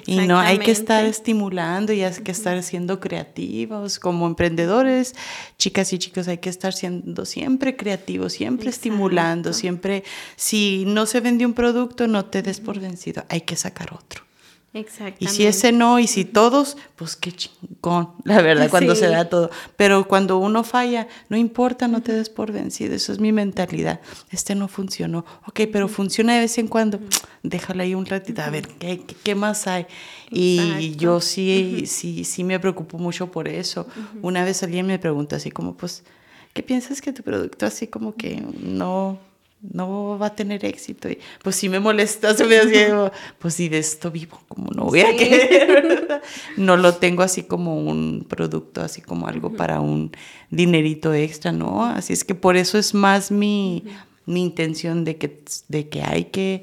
Y 0.06 0.26
no 0.26 0.38
hay 0.38 0.58
que 0.58 0.70
estar 0.70 1.04
estimulando 1.04 1.92
y 1.92 2.02
hay 2.02 2.12
que 2.12 2.32
estar 2.32 2.62
siendo 2.62 3.00
creativos. 3.00 3.98
Como 3.98 4.26
emprendedores, 4.26 5.14
chicas 5.56 5.92
y 5.92 5.98
chicos, 5.98 6.28
hay 6.28 6.38
que 6.38 6.50
estar 6.50 6.74
siendo 6.74 7.24
siempre 7.24 7.74
creativos, 7.76 8.34
siempre 8.34 8.68
estimulando, 8.68 9.52
siempre, 9.54 10.04
si 10.36 10.84
no 10.86 11.06
se 11.06 11.20
vende 11.20 11.46
un 11.46 11.54
producto, 11.54 12.06
no 12.06 12.26
te 12.26 12.42
des 12.42 12.60
por 12.60 12.78
vencido, 12.78 13.24
hay 13.30 13.40
que 13.42 13.56
sacar 13.56 13.94
otro. 13.94 14.27
Exactamente. 14.74 15.24
Y 15.24 15.28
si 15.28 15.46
ese 15.46 15.72
no, 15.72 15.98
y 15.98 16.06
si 16.06 16.26
todos, 16.26 16.76
pues 16.94 17.16
qué 17.16 17.32
chingón, 17.32 18.10
la 18.24 18.42
verdad, 18.42 18.68
cuando 18.70 18.94
se 18.94 19.08
da 19.08 19.28
todo. 19.28 19.50
Pero 19.76 20.06
cuando 20.06 20.38
uno 20.38 20.62
falla, 20.62 21.08
no 21.30 21.38
importa, 21.38 21.88
no 21.88 22.02
te 22.02 22.12
des 22.12 22.28
por 22.28 22.52
vencido, 22.52 22.94
eso 22.94 23.12
es 23.12 23.18
mi 23.18 23.32
mentalidad. 23.32 24.00
Este 24.30 24.54
no 24.54 24.68
funcionó, 24.68 25.24
ok, 25.46 25.60
pero 25.72 25.88
funciona 25.88 26.34
de 26.34 26.40
vez 26.40 26.58
en 26.58 26.68
cuando, 26.68 27.00
déjala 27.42 27.84
ahí 27.84 27.94
un 27.94 28.04
ratito, 28.04 28.42
a 28.42 28.50
ver, 28.50 28.68
¿qué, 28.68 29.00
qué, 29.22 29.34
más 29.34 29.66
hay? 29.66 29.86
Y 30.30 30.94
yo 30.96 31.20
sí, 31.20 31.84
sí, 31.86 32.24
sí 32.24 32.44
me 32.44 32.60
preocupo 32.60 32.98
mucho 32.98 33.30
por 33.30 33.48
eso. 33.48 33.86
Una 34.20 34.44
vez 34.44 34.62
alguien 34.62 34.86
me 34.86 34.98
preguntó 34.98 35.36
así 35.36 35.50
como, 35.50 35.76
pues, 35.78 36.04
¿qué 36.52 36.62
piensas 36.62 37.00
que 37.00 37.12
tu 37.12 37.22
producto 37.22 37.64
así 37.64 37.86
como 37.86 38.14
que 38.14 38.42
no 38.60 39.18
no 39.60 40.18
va 40.18 40.26
a 40.26 40.34
tener 40.34 40.64
éxito. 40.64 41.08
Y 41.08 41.18
pues 41.42 41.56
si 41.56 41.68
me 41.68 41.80
molesta, 41.80 42.34
se 42.34 42.44
me 42.44 42.58
hace, 42.58 42.92
pues 43.38 43.54
si 43.54 43.68
de 43.68 43.78
esto 43.78 44.10
vivo, 44.10 44.40
como 44.48 44.70
no 44.70 44.84
voy 44.84 45.00
a 45.00 45.16
querer, 45.16 46.22
no 46.56 46.76
lo 46.76 46.94
tengo 46.94 47.22
así 47.22 47.42
como 47.42 47.78
un 47.78 48.26
producto, 48.28 48.80
así 48.80 49.00
como 49.00 49.26
algo 49.26 49.52
para 49.52 49.80
un 49.80 50.12
dinerito 50.50 51.12
extra, 51.12 51.52
¿no? 51.52 51.84
Así 51.84 52.12
es 52.12 52.24
que 52.24 52.34
por 52.34 52.56
eso 52.56 52.78
es 52.78 52.94
más 52.94 53.30
mi, 53.30 53.84
mi 54.26 54.42
intención 54.42 55.04
de 55.04 55.16
que, 55.16 55.42
de 55.68 55.88
que 55.88 56.02
hay 56.02 56.26
que, 56.26 56.62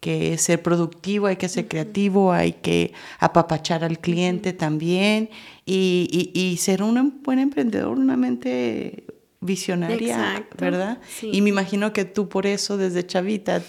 que 0.00 0.36
ser 0.36 0.62
productivo, 0.62 1.26
hay 1.28 1.36
que 1.36 1.48
ser 1.48 1.66
creativo, 1.66 2.32
hay 2.32 2.52
que 2.52 2.92
apapachar 3.20 3.84
al 3.84 3.98
cliente 3.98 4.52
también 4.52 5.30
y, 5.64 6.32
y, 6.34 6.38
y 6.38 6.58
ser 6.58 6.82
un 6.82 7.22
buen 7.22 7.38
emprendedor, 7.38 7.98
una 7.98 8.16
mente 8.16 9.04
visionaria, 9.44 10.46
¿verdad? 10.58 10.98
Y 11.22 11.42
me 11.42 11.50
imagino 11.50 11.92
que 11.92 12.04
tú 12.04 12.28
por 12.28 12.46
eso 12.46 12.76
desde 12.76 13.06
chavita. 13.06 13.62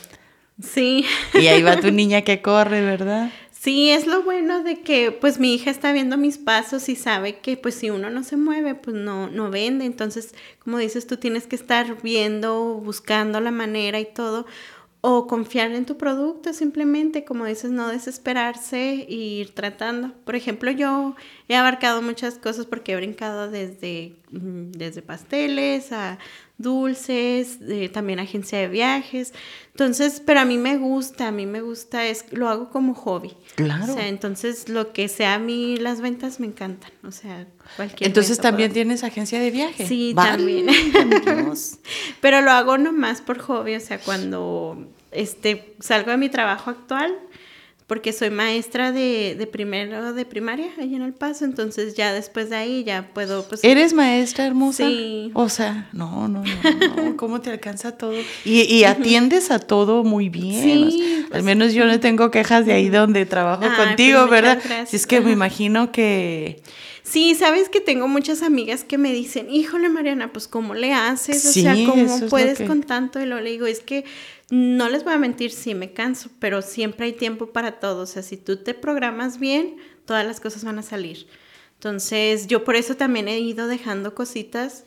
Sí. 0.62 1.05
Y 1.34 1.48
ahí 1.48 1.62
va 1.62 1.79
tu 1.79 1.91
niña 1.91 2.22
que 2.22 2.41
corre, 2.41 2.82
¿verdad? 2.82 3.32
Sí, 3.51 3.89
es 3.89 4.05
lo 4.05 4.22
bueno 4.22 4.63
de 4.63 4.82
que 4.82 5.12
pues 5.12 5.39
mi 5.39 5.55
hija 5.55 5.72
está 5.72 5.91
viendo 5.91 6.17
mis 6.17 6.38
pasos 6.38 6.88
y 6.88 6.96
sabe 6.96 7.39
que 7.39 7.58
pues 7.58 7.74
si 7.74 7.89
uno 7.89 8.12
no 8.12 8.24
se 8.24 8.38
mueve, 8.38 8.75
pues 8.75 8.96
no, 8.96 9.27
no 9.27 9.50
vende. 9.50 9.86
Entonces, 9.86 10.36
como 10.60 10.77
dices, 10.77 11.08
tú 11.08 11.17
tienes 11.17 11.48
que 11.48 11.55
estar 11.55 12.01
viendo, 12.03 12.75
buscando 12.75 13.41
la 13.41 13.51
manera 13.51 14.00
y 14.00 14.05
todo 14.05 14.46
o 15.08 15.27
confiar 15.27 15.72
en 15.72 15.86
tu 15.86 15.98
producto, 15.98 16.51
simplemente, 16.51 17.25
como 17.25 17.46
dices, 17.46 17.70
no 17.70 17.89
desesperarse 17.89 19.05
e 19.08 19.13
ir 19.13 19.53
tratando. 19.53 20.13
Por 20.25 20.36
ejemplo, 20.36 20.72
yo 20.72 21.15
he 21.47 21.55
abarcado 21.55 22.01
muchas 22.01 22.35
cosas 22.35 22.65
porque 22.65 22.93
he 22.93 22.95
brincado 22.95 23.49
desde, 23.49 24.15
mm, 24.31 24.71
desde 24.71 25.01
pasteles 25.01 25.91
a 25.91 26.17
dulces, 26.57 27.59
también 27.91 28.19
agencia 28.19 28.57
de 28.59 28.67
viajes. 28.67 29.33
Entonces, 29.71 30.21
pero 30.25 30.39
a 30.39 30.45
mí 30.45 30.57
me 30.57 30.77
gusta, 30.77 31.27
a 31.27 31.31
mí 31.31 31.45
me 31.45 31.61
gusta, 31.61 32.05
es, 32.05 32.25
lo 32.31 32.47
hago 32.47 32.69
como 32.69 32.95
hobby. 32.95 33.33
Claro. 33.55 33.91
O 33.91 33.95
sea, 33.95 34.07
entonces 34.07 34.69
lo 34.69 34.93
que 34.93 35.07
sea 35.07 35.35
a 35.35 35.39
mí, 35.39 35.77
las 35.77 36.01
ventas 36.01 36.39
me 36.39 36.47
encantan. 36.47 36.91
O 37.03 37.11
sea, 37.11 37.47
cualquier. 37.75 38.07
Entonces 38.07 38.39
también 38.39 38.71
tienes 38.71 39.03
agencia 39.03 39.39
de 39.39 39.51
viajes. 39.51 39.87
Sí, 39.87 40.13
también. 40.15 40.67
pero 42.21 42.41
lo 42.41 42.51
hago 42.51 42.77
nomás 42.77 43.21
por 43.21 43.39
hobby, 43.39 43.75
o 43.75 43.81
sea, 43.81 43.99
cuando 43.99 44.87
este, 45.11 45.75
salgo 45.79 46.11
de 46.11 46.17
mi 46.17 46.29
trabajo 46.29 46.69
actual, 46.69 47.17
porque 47.88 48.13
soy 48.13 48.32
maestra 48.32 48.92
de, 48.92 49.36
de, 49.38 49.46
primero 49.46 50.13
de 50.13 50.25
primaria 50.25 50.70
ahí 50.80 50.96
en 50.96 51.04
El 51.04 51.13
Paso, 51.13 51.46
entonces 51.46 51.94
ya 51.94 52.13
después 52.13 52.50
de 52.50 52.56
ahí 52.56 52.84
ya 52.84 53.12
puedo... 53.13 53.48
Pues, 53.48 53.63
¿Eres 53.63 53.94
maestra 53.94 54.48
hermosa? 54.48 54.88
Sí. 54.88 55.30
O 55.36 55.50
sea, 55.50 55.88
no, 55.94 56.27
no, 56.27 56.42
no, 56.44 57.04
no. 57.04 57.18
¿cómo 57.18 57.42
te 57.42 57.51
alcanza 57.51 57.96
todo? 57.96 58.15
Y, 58.44 58.62
y 58.62 58.86
atiendes 58.86 59.51
a 59.51 59.60
todo 59.60 60.04
muy 60.04 60.30
bien. 60.30 60.63
Sí. 60.63 61.20
al 61.25 61.30
pues 61.30 61.44
menos 61.44 61.74
yo 61.74 61.86
no 61.86 62.00
tengo 62.00 62.32
quejas 62.32 62.65
de 62.65 62.74
ahí 62.74 62.89
donde 62.89 63.27
trabajo 63.27 63.62
pues 63.62 63.74
contigo, 63.74 64.27
¿verdad? 64.27 64.60
Si 64.88 64.96
es 64.96 65.06
que 65.06 65.22
me 65.22 65.32
imagino 65.32 65.92
que... 65.92 66.63
Sí, 67.05 67.35
sabes 67.35 67.69
que 67.69 67.81
tengo 67.81 68.07
muchas 68.07 68.41
amigas 68.41 68.83
que 68.83 68.97
me 68.97 69.13
dicen, 69.13 69.51
híjole 69.51 69.89
Mariana, 69.89 70.33
pues 70.33 70.47
¿cómo 70.47 70.74
le 70.74 70.91
haces? 70.91 71.45
O 71.45 71.53
sea, 71.53 71.75
¿cómo 71.85 72.19
puedes 72.31 72.59
con 72.62 72.81
tanto? 72.81 73.21
Y 73.21 73.27
lo 73.27 73.39
le 73.39 73.51
digo, 73.51 73.67
es 73.67 73.79
que 73.79 74.05
no 74.50 74.89
les 74.89 75.03
voy 75.03 75.13
a 75.13 75.19
mentir, 75.19 75.51
sí 75.51 75.75
me 75.75 75.93
canso, 75.93 76.31
pero 76.39 76.63
siempre 76.63 77.05
hay 77.05 77.13
tiempo 77.13 77.51
para 77.51 77.79
todo. 77.79 78.01
O 78.01 78.05
sea, 78.07 78.24
si 78.24 78.38
tú 78.38 78.57
te 78.57 78.74
programas 78.74 79.38
bien, 79.39 79.75
todas 80.05 80.25
las 80.25 80.39
cosas 80.39 80.63
van 80.63 80.79
a 80.79 80.81
salir. 80.81 81.27
Entonces, 81.75 82.47
yo 82.47 82.63
por 82.63 82.75
eso 82.75 82.95
también 82.95 83.27
he 83.27 83.39
ido 83.39 83.67
dejando 83.67 84.15
cositas. 84.15 84.85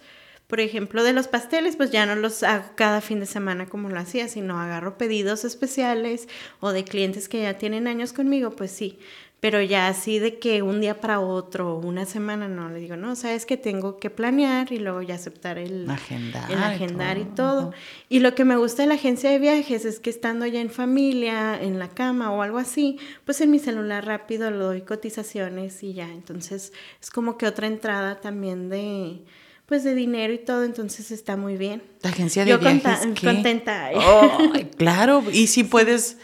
Por 0.49 0.61
ejemplo, 0.61 1.05
de 1.05 1.13
los 1.13 1.29
pasteles, 1.29 1.77
pues 1.77 1.91
ya 1.91 2.07
no 2.07 2.17
los 2.17 2.43
hago 2.43 2.65
cada 2.75 3.03
fin 3.03 3.21
de 3.21 3.27
semana 3.27 3.67
como 3.67 3.91
lo 3.91 4.01
hacía, 4.01 4.29
sino 4.29 4.59
agarro 4.59 4.97
pedidos 4.97 5.45
especiales 5.45 6.27
o 6.61 6.73
de 6.73 6.85
clientes 6.85 7.29
que 7.29 7.43
ya 7.43 7.59
tienen 7.59 7.87
años 7.87 8.15
conmigo, 8.15 8.51
pues 8.51 8.71
sí. 8.71 8.99
Pero 9.41 9.63
ya 9.63 9.89
así 9.89 10.19
de 10.19 10.39
que 10.39 10.63
un 10.63 10.81
día 10.81 11.01
para 11.01 11.21
otro, 11.21 11.77
una 11.77 12.07
semana, 12.07 12.49
no, 12.49 12.71
le 12.71 12.81
digo, 12.81 12.97
no, 12.97 13.15
sabes 13.15 13.45
que 13.45 13.59
tengo 13.59 13.99
que 13.99 14.09
planear 14.09 14.73
y 14.73 14.79
luego 14.79 15.03
ya 15.03 15.15
aceptar 15.17 15.59
el 15.59 15.89
agendar, 15.89 16.51
el 16.51 16.59
agendar 16.59 17.19
y 17.19 17.25
todo. 17.25 17.73
Y 18.09 18.19
lo 18.19 18.35
que 18.35 18.47
me 18.47 18.57
gusta 18.57 18.83
de 18.83 18.89
la 18.89 18.95
agencia 18.95 19.31
de 19.31 19.39
viajes 19.39 19.85
es 19.85 20.01
que 20.01 20.09
estando 20.09 20.47
ya 20.47 20.61
en 20.61 20.71
familia, 20.71 21.61
en 21.63 21.79
la 21.79 21.89
cama 21.89 22.33
o 22.33 22.43
algo 22.43 22.57
así, 22.57 22.99
pues 23.27 23.41
en 23.43 23.51
mi 23.51 23.59
celular 23.59 24.07
rápido 24.07 24.51
le 24.51 24.57
doy 24.57 24.81
cotizaciones 24.81 25.83
y 25.83 25.93
ya, 25.93 26.09
entonces 26.11 26.73
es 27.01 27.11
como 27.11 27.37
que 27.37 27.47
otra 27.47 27.67
entrada 27.67 28.21
también 28.21 28.71
de 28.71 29.21
pues 29.69 29.85
de 29.85 29.95
dinero 29.95 30.33
y 30.33 30.39
todo, 30.39 30.65
entonces 30.65 31.11
está 31.11 31.37
muy 31.37 31.59
bien. 31.59 31.83
La 32.01 32.09
agencia 32.09 32.47
de 32.47 32.57
viajes. 32.57 33.01
Yo 33.21 33.31
contenta. 33.31 33.91
Oh, 33.95 34.39
claro, 34.79 35.23
y 35.31 35.49
si 35.49 35.63
puedes 35.63 36.17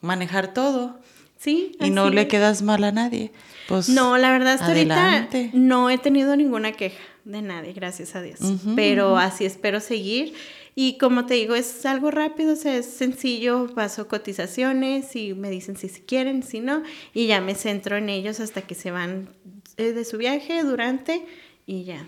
manejar 0.00 0.52
todo. 0.52 0.98
Sí. 1.38 1.76
Y 1.80 1.90
no 1.90 2.10
le 2.10 2.26
quedas 2.26 2.62
mal 2.62 2.82
a 2.82 2.90
nadie. 2.90 3.30
Pues, 3.68 3.88
no, 3.88 4.18
la 4.18 4.32
verdad 4.32 4.54
hasta 4.54 4.66
ahorita 4.66 5.28
no 5.52 5.90
he 5.90 5.98
tenido 5.98 6.34
ninguna 6.34 6.72
queja 6.72 6.98
de 7.24 7.40
nadie, 7.40 7.72
gracias 7.72 8.16
a 8.16 8.22
Dios. 8.22 8.40
Pero 8.74 9.16
así 9.16 9.44
espero 9.44 9.78
seguir. 9.78 10.34
Y 10.74 10.98
como 10.98 11.24
te 11.24 11.34
digo, 11.34 11.54
es 11.54 11.86
algo 11.86 12.10
rápido, 12.10 12.54
o 12.54 12.56
sea, 12.56 12.76
es 12.76 12.86
sencillo, 12.86 13.68
paso 13.74 14.08
cotizaciones 14.08 15.14
y 15.14 15.34
me 15.34 15.50
dicen 15.50 15.76
si 15.76 15.88
quieren, 15.88 16.42
si 16.42 16.60
no, 16.60 16.82
y 17.14 17.28
ya 17.28 17.40
me 17.40 17.54
centro 17.54 17.96
en 17.96 18.08
ellos 18.08 18.40
hasta 18.40 18.62
que 18.62 18.74
se 18.74 18.90
van 18.90 19.30
eh, 19.76 19.92
de 19.92 20.04
su 20.04 20.18
viaje 20.18 20.64
durante 20.64 21.24
y 21.64 21.84
ya. 21.84 22.06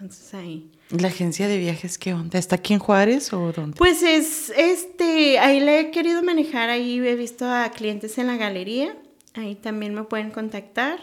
Entonces 0.00 0.32
ahí. 0.32 0.70
¿La 0.90 1.08
agencia 1.08 1.48
de 1.48 1.58
viajes 1.58 1.98
qué 1.98 2.14
onda? 2.14 2.38
¿Está 2.38 2.54
aquí 2.56 2.72
en 2.72 2.78
Juárez 2.78 3.32
o 3.32 3.52
dónde? 3.52 3.76
Pues 3.76 4.02
es, 4.04 4.50
este, 4.56 5.40
ahí 5.40 5.58
le 5.58 5.80
he 5.80 5.90
querido 5.90 6.22
manejar, 6.22 6.70
ahí 6.70 7.00
he 7.00 7.16
visto 7.16 7.44
a 7.50 7.68
clientes 7.70 8.16
en 8.18 8.28
la 8.28 8.36
galería, 8.36 8.96
ahí 9.34 9.56
también 9.56 9.94
me 9.94 10.04
pueden 10.04 10.30
contactar 10.30 11.00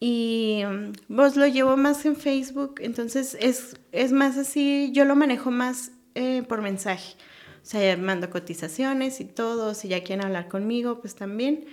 y 0.00 0.62
vos 1.08 1.36
lo 1.36 1.46
llevo 1.46 1.76
más 1.76 2.06
en 2.06 2.16
Facebook, 2.16 2.76
entonces 2.80 3.36
es, 3.38 3.76
es 3.92 4.10
más 4.10 4.38
así, 4.38 4.90
yo 4.94 5.04
lo 5.04 5.16
manejo 5.16 5.50
más 5.50 5.92
eh, 6.14 6.42
por 6.48 6.62
mensaje, 6.62 7.16
o 7.62 7.66
sea, 7.66 7.94
mando 7.98 8.30
cotizaciones 8.30 9.20
y 9.20 9.26
todo, 9.26 9.74
si 9.74 9.88
ya 9.88 10.02
quieren 10.02 10.24
hablar 10.24 10.48
conmigo, 10.48 11.00
pues 11.00 11.14
también. 11.14 11.66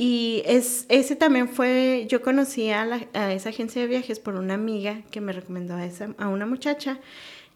Y 0.00 0.42
es, 0.46 0.86
ese 0.88 1.16
también 1.16 1.48
fue, 1.48 2.06
yo 2.08 2.22
conocí 2.22 2.70
a, 2.70 2.86
esa 3.32 3.48
agencia 3.48 3.82
de 3.82 3.88
viajes 3.88 4.20
por 4.20 4.36
una 4.36 4.54
amiga 4.54 5.02
que 5.10 5.20
me 5.20 5.32
recomendó 5.32 5.74
a, 5.74 5.84
esa, 5.84 6.14
a 6.18 6.28
una 6.28 6.46
muchacha 6.46 7.00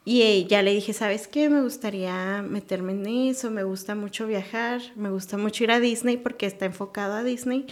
y 0.04 0.46
ya 0.46 0.62
le 0.62 0.74
dije, 0.74 0.92
¿sabes 0.92 1.28
qué? 1.28 1.48
Me 1.48 1.62
gustaría 1.62 2.42
meterme 2.42 2.92
en 2.92 3.06
eso, 3.06 3.52
me 3.52 3.62
gusta 3.62 3.94
mucho 3.94 4.26
viajar, 4.26 4.80
me 4.96 5.10
gusta 5.10 5.38
mucho 5.38 5.62
ir 5.62 5.70
a 5.70 5.78
Disney 5.78 6.16
porque 6.16 6.46
está 6.46 6.66
enfocado 6.66 7.14
a 7.14 7.22
Disney. 7.22 7.66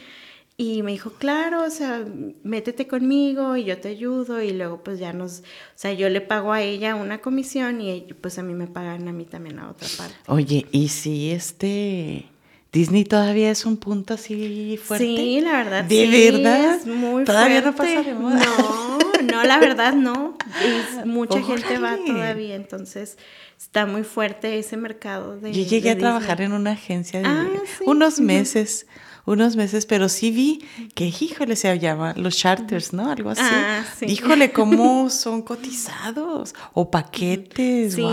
Y 0.57 0.83
me 0.83 0.93
dijo, 0.93 1.15
claro, 1.15 1.65
o 1.65 1.71
sea, 1.71 2.05
métete 2.45 2.87
conmigo 2.87 3.57
y 3.57 3.65
yo 3.65 3.79
te 3.79 3.89
ayudo 3.89 4.43
y 4.43 4.53
luego 4.53 4.85
pues 4.85 5.01
ya 5.01 5.13
nos, 5.13 5.41
o 5.41 5.43
sea, 5.75 5.93
yo 5.95 6.09
le 6.11 6.21
pago 6.21 6.53
a 6.53 6.63
ella 6.63 6.95
una 6.95 7.21
comisión 7.21 7.81
y 7.81 8.03
pues 8.21 8.39
a 8.39 8.43
mí 8.43 8.53
me 8.53 8.69
pagan 8.69 9.09
a 9.09 9.13
mí 9.13 9.25
también 9.25 9.57
la 9.57 9.71
otra 9.71 9.89
parte. 9.97 10.15
Oye, 10.29 10.67
¿y 10.71 10.89
si 10.89 11.31
este 11.31 12.27
Disney 12.73 13.05
todavía 13.05 13.51
es 13.51 13.67
un 13.67 13.77
punto 13.77 14.15
así 14.15 14.79
fuerte. 14.83 15.05
Sí, 15.05 15.41
la 15.41 15.53
verdad. 15.53 15.85
¿De 15.85 16.31
verdad? 16.31 16.77
Es 16.77 16.87
muy 16.87 17.25
todavía 17.25 17.63
no 17.63 17.75
pasa 17.75 18.03
de 18.03 18.15
moda. 18.15 18.37
No, 18.37 18.99
no, 19.23 19.45
la 19.45 19.59
verdad 19.59 19.93
no. 19.93 20.37
mucha 21.05 21.43
gente 21.43 21.79
va 21.79 21.99
todavía, 22.07 22.55
entonces 22.55 23.19
está 23.59 23.87
muy 23.87 24.05
fuerte 24.05 24.59
ese 24.59 24.77
mercado 24.77 25.37
de. 25.37 25.53
Yo 25.53 25.65
llegué 25.65 25.91
a 25.91 25.99
trabajar 25.99 26.41
en 26.43 26.53
una 26.53 26.73
agencia 26.73 27.21
de 27.21 27.27
ah, 27.27 27.49
unos 27.87 28.21
meses. 28.21 28.87
Unos 29.27 29.55
meses, 29.55 29.85
pero 29.85 30.09
sí 30.09 30.31
vi 30.31 30.65
que, 30.95 31.05
híjole, 31.07 31.55
se 31.55 31.79
llama 31.79 32.15
los 32.17 32.37
charters, 32.39 32.95
¿no? 32.95 33.11
Algo 33.11 33.31
así. 33.31 33.43
Ah, 33.45 33.85
sí. 33.99 34.07
Híjole, 34.07 34.51
cómo 34.51 35.11
son 35.11 35.43
cotizados 35.43 36.55
o 36.73 36.91
paquetes. 36.91 37.95
Sí, 37.95 38.07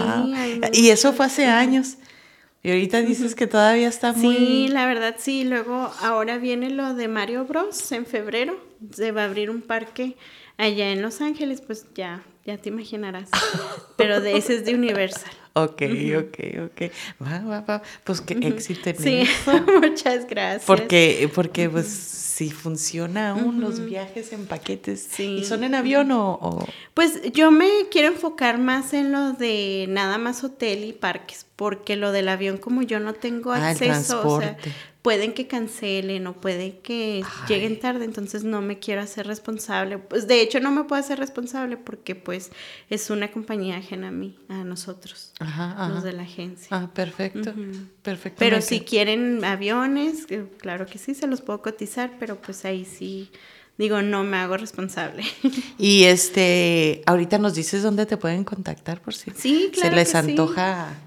Y 0.73 0.89
eso 0.89 1.13
fue 1.13 1.27
hace 1.27 1.45
años. 1.45 1.97
Y 2.67 2.71
ahorita 2.71 3.01
dices 3.01 3.33
que 3.33 3.47
todavía 3.47 3.87
está 3.87 4.11
muy... 4.11 4.35
Sí, 4.35 4.67
la 4.67 4.85
verdad 4.87 5.15
sí. 5.17 5.45
Luego 5.45 5.89
ahora 6.01 6.37
viene 6.37 6.69
lo 6.69 6.95
de 6.95 7.07
Mario 7.07 7.45
Bros. 7.45 7.93
en 7.93 8.05
febrero. 8.05 8.59
Se 8.91 9.13
va 9.13 9.21
a 9.21 9.25
abrir 9.25 9.49
un 9.49 9.61
parque 9.61 10.17
allá 10.57 10.91
en 10.91 11.01
Los 11.01 11.21
Ángeles, 11.21 11.61
pues 11.61 11.85
ya, 11.95 12.25
ya 12.45 12.57
te 12.57 12.67
imaginarás. 12.67 13.29
Pero 13.95 14.19
de 14.19 14.35
ese 14.35 14.55
es 14.55 14.65
de 14.65 14.75
Universal. 14.75 15.31
Ok, 15.63 15.81
ok, 16.17 16.39
ok. 16.65 16.91
Va, 17.21 17.39
va, 17.39 17.61
va. 17.61 17.81
Pues 18.03 18.21
qué 18.21 18.33
éxito 18.41 18.89
en 18.89 18.97
Sí, 18.97 19.23
muchas 19.81 20.27
gracias. 20.27 20.65
Porque, 20.65 21.29
porque 21.33 21.69
pues 21.69 21.87
si 21.87 22.51
funciona 22.51 23.31
aún 23.31 23.61
los 23.61 23.83
viajes 23.83 24.31
en 24.31 24.45
paquetes. 24.45 25.07
Sí. 25.09 25.39
¿Y 25.39 25.45
son 25.45 25.63
en 25.63 25.73
avión 25.73 26.11
o, 26.11 26.63
Pues 26.93 27.31
yo 27.33 27.49
me 27.49 27.67
quiero 27.89 28.09
enfocar 28.09 28.59
más 28.59 28.93
en 28.93 29.11
lo 29.11 29.33
de 29.33 29.87
nada 29.89 30.19
más 30.19 30.43
hotel 30.43 30.83
y 30.83 30.93
parques, 30.93 31.47
porque 31.55 31.95
lo 31.95 32.11
del 32.11 32.29
avión 32.29 32.57
como 32.57 32.83
yo 32.83 32.99
no 32.99 33.13
tengo 33.13 33.53
ah, 33.53 33.69
acceso, 33.69 34.27
o 34.27 34.39
sea, 34.39 34.55
pueden 35.07 35.31
que 35.31 35.47
cancelen 35.47 36.27
o 36.27 36.33
puede 36.33 36.79
que 36.79 37.23
lleguen 37.47 37.79
tarde, 37.79 38.03
entonces 38.03 38.43
no 38.43 38.59
me 38.59 38.77
quiero 38.77 38.99
hacer 38.99 39.25
responsable. 39.25 39.99
Pues 39.99 40.27
de 40.27 40.41
hecho 40.41 40.59
no 40.59 40.69
me 40.69 40.83
puedo 40.83 40.99
hacer 40.99 41.17
responsable 41.17 41.77
porque 41.77 42.13
pues 42.13 42.51
es 42.89 43.09
una 43.09 43.31
compañía 43.31 43.77
ajena 43.77 44.09
a 44.09 44.11
mí, 44.11 44.37
a 44.49 44.65
nosotros, 44.65 45.31
ajá, 45.39 45.87
los 45.87 46.03
de 46.03 46.11
la 46.11 46.23
agencia. 46.23 46.67
Ah, 46.71 46.91
perfecto, 46.93 47.53
perfecto. 48.01 48.37
Pero 48.37 48.61
si 48.61 48.81
quieren 48.81 49.45
aviones, 49.45 50.25
eh, 50.27 50.45
claro 50.57 50.85
que 50.85 50.97
sí, 50.97 51.15
se 51.15 51.25
los 51.25 51.39
puedo 51.39 51.61
cotizar, 51.61 52.11
pero 52.19 52.41
pues 52.41 52.65
ahí 52.65 52.83
sí 52.83 53.31
digo, 53.77 54.01
no 54.01 54.25
me 54.25 54.35
hago 54.35 54.57
responsable. 54.57 55.23
Y 55.77 56.03
este, 56.03 57.01
ahorita 57.05 57.37
nos 57.37 57.53
dices 57.53 57.81
dónde 57.81 58.05
te 58.05 58.17
pueden 58.17 58.43
contactar 58.43 58.99
por 58.99 59.13
si 59.13 59.31
sí, 59.31 59.69
claro 59.71 59.89
se 59.91 59.95
les 59.95 60.15
antoja 60.15 60.97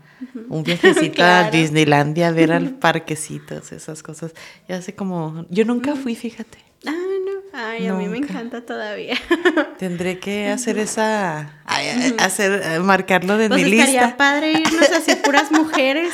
un 0.48 0.62
viajecito 0.62 1.22
a 1.22 1.50
Disneylandia, 1.50 2.28
a 2.28 2.32
ver 2.32 2.52
al 2.52 2.70
parquecitos, 2.70 3.72
esas 3.72 4.02
cosas. 4.02 4.32
Ya 4.68 4.80
sé 4.82 4.94
como, 4.94 5.46
yo 5.50 5.64
nunca 5.64 5.96
fui, 5.96 6.14
fíjate. 6.14 6.58
Ah, 6.86 6.92
no. 6.92 7.30
Ay, 7.52 7.86
a 7.88 7.94
mí 7.94 8.06
me 8.08 8.18
encanta 8.18 8.64
todavía. 8.64 9.16
Tendré 9.78 10.18
que 10.20 10.48
hacer 10.48 10.78
esa, 10.78 11.60
hacer, 12.18 12.62
eh, 12.64 12.78
marcarlo 12.78 13.36
de 13.36 13.48
pues 13.48 13.64
mi 13.64 13.72
estaría 13.72 14.16
padre 14.16 14.52
irnos 14.52 14.90
así 14.90 15.16
puras 15.16 15.50
mujeres. 15.50 16.12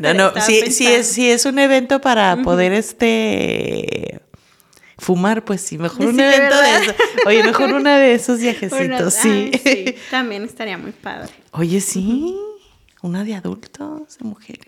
no, 0.00 0.14
no, 0.14 0.32
sí, 0.40 0.70
sí 0.70 0.86
es, 0.86 1.06
sí 1.06 1.30
es 1.30 1.44
un 1.44 1.58
evento 1.58 2.00
para 2.00 2.36
poder 2.42 2.72
este 2.72 4.22
fumar, 4.96 5.44
pues 5.44 5.60
sí, 5.60 5.78
mejor 5.78 6.06
un 6.06 6.18
evento 6.18 6.60
de 6.60 6.76
eso. 6.76 6.94
Oye, 7.26 7.44
mejor 7.44 7.72
uno 7.72 7.90
de 7.90 8.14
esos 8.14 8.40
viajecitos, 8.40 9.14
sí. 9.14 9.50
sí. 9.62 9.94
También 10.10 10.44
estaría 10.44 10.78
muy 10.78 10.92
padre. 10.92 11.30
Oye, 11.52 11.80
sí 11.80 12.36
una 13.08 13.24
de 13.24 13.34
adultos, 13.34 14.18
de 14.18 14.24
mujeres. 14.24 14.66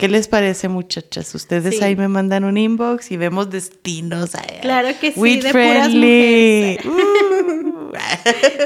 ¿Qué 0.00 0.08
les 0.08 0.28
parece, 0.28 0.68
muchachas? 0.68 1.34
Ustedes 1.34 1.82
ahí 1.82 1.94
me 1.94 2.08
mandan 2.08 2.44
un 2.44 2.56
inbox 2.56 3.10
y 3.10 3.18
vemos 3.18 3.50
destinos. 3.50 4.30
Claro 4.62 4.88
que 4.98 5.12
sí, 5.12 5.40
de 5.40 5.50
puras 5.50 5.88
mujeres. 5.90 6.86
Uh. 6.86 7.92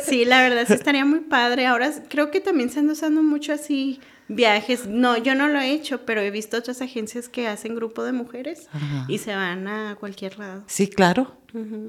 sí, 0.07 0.25
la 0.25 0.43
verdad 0.43 0.65
sí 0.67 0.75
estaría 0.75 1.05
muy 1.05 1.21
padre. 1.21 1.67
Ahora 1.67 1.91
creo 2.09 2.31
que 2.31 2.41
también 2.41 2.71
se 2.71 2.79
anda 2.79 2.93
usando 2.93 3.23
mucho 3.23 3.53
así 3.53 3.99
viajes. 4.29 4.87
No, 4.87 5.17
yo 5.17 5.35
no 5.35 5.49
lo 5.49 5.59
he 5.59 5.73
hecho, 5.73 6.07
pero 6.07 6.21
he 6.21 6.31
visto 6.31 6.57
otras 6.57 6.81
agencias 6.83 7.29
que 7.29 7.49
hacen 7.49 7.75
grupo 7.75 8.05
de 8.05 8.13
mujeres 8.13 8.69
y 9.09 9.19
se 9.19 9.35
van 9.35 9.67
a 9.67 9.97
cualquier 9.99 10.39
lado. 10.39 10.63
Sí, 10.69 10.87
claro, 10.87 11.37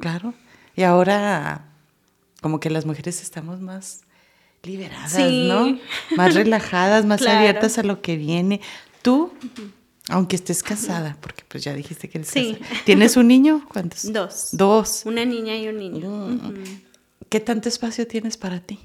claro. 0.02 0.34
Y 0.76 0.82
ahora 0.82 1.66
como 2.42 2.60
que 2.60 2.72
las 2.72 2.86
mujeres 2.86 3.22
estamos 3.22 3.62
más 3.62 4.05
liberadas, 4.66 5.18
¿no? 5.18 5.80
Más 6.16 6.34
relajadas, 6.36 7.06
más 7.06 7.26
abiertas 7.26 7.78
a 7.78 7.84
lo 7.84 8.02
que 8.02 8.18
viene. 8.18 8.62
Tú, 9.02 9.32
aunque 10.10 10.36
estés 10.36 10.64
casada, 10.64 11.18
porque 11.22 11.44
pues 11.48 11.64
ya 11.64 11.74
dijiste 11.74 12.10
que 12.10 12.20
eres 12.20 12.30
sí. 12.30 12.58
casada. 12.60 12.82
¿Tienes 12.86 13.18
un 13.18 13.28
niño? 13.28 13.66
¿Cuántos? 13.72 14.12
Dos. 14.14 14.50
Dos. 14.52 15.04
Una 15.06 15.26
niña 15.26 15.56
y 15.58 15.68
un 15.68 15.78
niño. 15.78 16.10
Mm. 16.10 16.64
¿Qué 17.30 17.40
tanto 17.40 17.70
espacio 17.70 18.08
tienes 18.08 18.38
para 18.38 18.60
ti? 18.60 18.80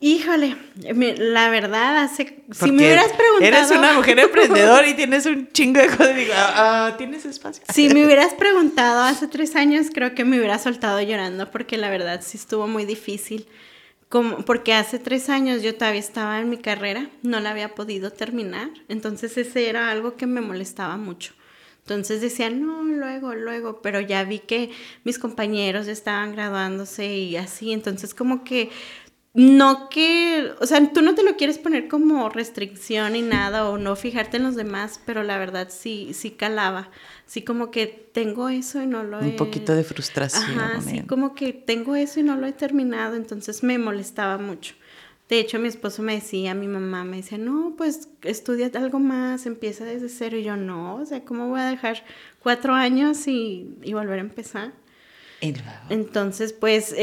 Híjole, 0.00 0.56
la 0.94 1.50
verdad, 1.50 1.98
hace, 1.98 2.44
si 2.52 2.70
me 2.70 2.84
hubieras 2.84 3.12
preguntado... 3.14 3.44
Eres 3.44 3.70
una 3.72 3.94
mujer 3.94 4.20
emprendedora 4.20 4.86
y 4.86 4.94
tienes 4.96 5.26
un 5.26 5.48
chingo 5.48 5.80
de 5.80 5.88
cosas, 5.88 6.14
digo, 6.14 6.34
ah, 6.36 6.94
¿tienes 6.96 7.24
espacio? 7.24 7.64
Si 7.74 7.88
me 7.88 8.06
hubieras 8.06 8.32
preguntado 8.34 9.02
hace 9.02 9.26
tres 9.26 9.56
años, 9.56 9.88
creo 9.92 10.14
que 10.14 10.24
me 10.24 10.38
hubiera 10.38 10.60
soltado 10.60 11.00
llorando 11.00 11.50
porque 11.50 11.76
la 11.76 11.90
verdad 11.90 12.20
sí 12.24 12.36
estuvo 12.36 12.68
muy 12.68 12.84
difícil. 12.84 13.48
Porque 14.08 14.72
hace 14.72 14.98
tres 14.98 15.28
años 15.28 15.62
yo 15.62 15.74
todavía 15.74 16.00
estaba 16.00 16.40
en 16.40 16.48
mi 16.48 16.56
carrera, 16.56 17.10
no 17.22 17.40
la 17.40 17.50
había 17.50 17.74
podido 17.74 18.10
terminar, 18.10 18.70
entonces 18.88 19.36
ese 19.36 19.68
era 19.68 19.90
algo 19.90 20.16
que 20.16 20.26
me 20.26 20.40
molestaba 20.40 20.96
mucho. 20.96 21.34
Entonces 21.80 22.20
decía, 22.20 22.50
no, 22.50 22.82
luego, 22.84 23.34
luego, 23.34 23.80
pero 23.82 24.00
ya 24.00 24.24
vi 24.24 24.40
que 24.40 24.70
mis 25.04 25.18
compañeros 25.18 25.88
estaban 25.88 26.32
graduándose 26.32 27.16
y 27.16 27.36
así, 27.36 27.72
entonces 27.72 28.14
como 28.14 28.44
que 28.44 28.70
no 29.34 29.88
que, 29.88 30.52
o 30.60 30.66
sea, 30.66 30.92
tú 30.92 31.02
no 31.02 31.14
te 31.14 31.22
lo 31.22 31.36
quieres 31.36 31.58
poner 31.58 31.86
como 31.88 32.28
restricción 32.28 33.14
y 33.14 33.22
nada, 33.22 33.68
o 33.68 33.78
no 33.78 33.94
fijarte 33.94 34.38
en 34.38 34.44
los 34.44 34.56
demás, 34.56 35.00
pero 35.04 35.22
la 35.22 35.38
verdad 35.38 35.68
sí, 35.70 36.10
sí 36.12 36.30
calaba. 36.30 36.90
Sí, 37.26 37.42
como 37.42 37.70
que 37.70 37.86
tengo 37.86 38.48
eso 38.48 38.82
y 38.82 38.86
no 38.86 39.04
lo 39.04 39.20
he... 39.20 39.24
Un 39.24 39.36
poquito 39.36 39.74
de 39.74 39.84
frustración. 39.84 40.58
Ajá, 40.58 40.80
sí, 40.80 41.02
como 41.02 41.34
que 41.34 41.52
tengo 41.52 41.94
eso 41.94 42.20
y 42.20 42.22
no 42.22 42.36
lo 42.36 42.46
he 42.46 42.52
terminado, 42.52 43.16
entonces 43.16 43.62
me 43.62 43.78
molestaba 43.78 44.38
mucho. 44.38 44.74
De 45.28 45.38
hecho, 45.38 45.58
mi 45.58 45.68
esposo 45.68 46.02
me 46.02 46.14
decía, 46.14 46.54
mi 46.54 46.68
mamá 46.68 47.04
me 47.04 47.18
decía, 47.18 47.36
no, 47.36 47.74
pues 47.76 48.08
estudia 48.22 48.70
algo 48.74 48.98
más, 48.98 49.44
empieza 49.44 49.84
desde 49.84 50.08
cero. 50.08 50.38
Y 50.38 50.42
yo, 50.42 50.56
no, 50.56 50.96
o 50.96 51.04
sea, 51.04 51.22
¿cómo 51.26 51.48
voy 51.48 51.60
a 51.60 51.66
dejar 51.66 52.02
cuatro 52.42 52.72
años 52.72 53.28
y, 53.28 53.74
y 53.82 53.92
volver 53.92 54.20
a 54.20 54.22
empezar? 54.22 54.72
Entonces, 55.88 56.52
pues 56.52 56.94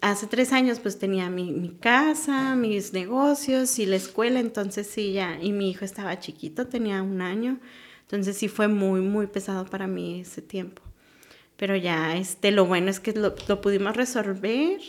hace 0.00 0.26
tres 0.26 0.52
años 0.52 0.80
pues 0.80 0.98
tenía 0.98 1.28
mi, 1.28 1.76
casa, 1.80 2.56
mis 2.56 2.92
negocios 2.92 3.78
y 3.78 3.86
la 3.86 3.96
escuela, 3.96 4.40
entonces 4.40 4.86
sí, 4.86 5.12
ya, 5.12 5.38
y 5.40 5.52
mi 5.52 5.70
hijo 5.70 5.84
estaba 5.84 6.18
chiquito, 6.18 6.66
tenía 6.66 7.02
un 7.02 7.20
año, 7.20 7.58
entonces 8.02 8.36
sí 8.36 8.48
fue 8.48 8.68
muy, 8.68 9.00
muy 9.00 9.26
pesado 9.26 9.66
para 9.66 9.86
mí 9.86 10.20
ese 10.20 10.40
tiempo. 10.40 10.82
Pero 11.56 11.76
ya, 11.76 12.16
este, 12.16 12.50
lo 12.50 12.64
bueno 12.64 12.90
es 12.90 13.00
que 13.00 13.12
lo, 13.12 13.34
lo 13.48 13.60
pudimos 13.60 13.96
resolver 13.96 14.80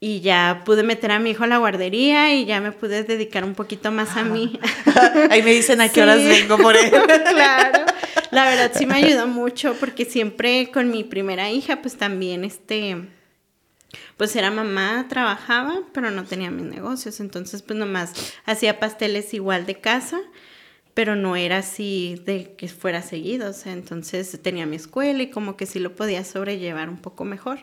y 0.00 0.20
ya 0.20 0.62
pude 0.64 0.82
meter 0.82 1.10
a 1.10 1.18
mi 1.18 1.30
hijo 1.30 1.44
a 1.44 1.46
la 1.46 1.58
guardería 1.58 2.34
y 2.34 2.46
ya 2.46 2.60
me 2.60 2.72
pude 2.72 3.04
dedicar 3.04 3.44
un 3.44 3.54
poquito 3.54 3.90
más 3.90 4.16
a 4.16 4.24
mí. 4.24 4.58
Ahí 5.30 5.42
me 5.42 5.52
dicen 5.52 5.80
a 5.80 5.88
qué 5.88 6.02
horas 6.02 6.18
vengo 6.18 6.58
por 6.58 6.76
él. 6.76 6.90
claro 7.30 7.83
la 8.34 8.44
verdad 8.46 8.72
sí 8.74 8.84
me 8.86 8.94
ayudó 8.94 9.26
mucho 9.26 9.74
porque 9.78 10.04
siempre 10.04 10.70
con 10.72 10.90
mi 10.90 11.04
primera 11.04 11.50
hija, 11.50 11.80
pues 11.80 11.96
también 11.96 12.44
este, 12.44 12.96
pues 14.16 14.34
era 14.36 14.50
mamá, 14.50 15.06
trabajaba, 15.08 15.80
pero 15.92 16.10
no 16.10 16.24
tenía 16.24 16.50
mis 16.50 16.66
negocios. 16.66 17.20
Entonces, 17.20 17.62
pues 17.62 17.78
nomás 17.78 18.34
hacía 18.44 18.80
pasteles 18.80 19.32
igual 19.34 19.66
de 19.66 19.76
casa, 19.76 20.20
pero 20.94 21.16
no 21.16 21.36
era 21.36 21.58
así 21.58 22.20
de 22.24 22.54
que 22.56 22.68
fuera 22.68 23.02
seguido. 23.02 23.50
O 23.50 23.52
sea, 23.52 23.72
entonces 23.72 24.38
tenía 24.42 24.66
mi 24.66 24.76
escuela 24.76 25.22
y 25.22 25.30
como 25.30 25.56
que 25.56 25.66
sí 25.66 25.78
lo 25.78 25.94
podía 25.94 26.24
sobrellevar 26.24 26.88
un 26.88 26.98
poco 26.98 27.24
mejor. 27.24 27.60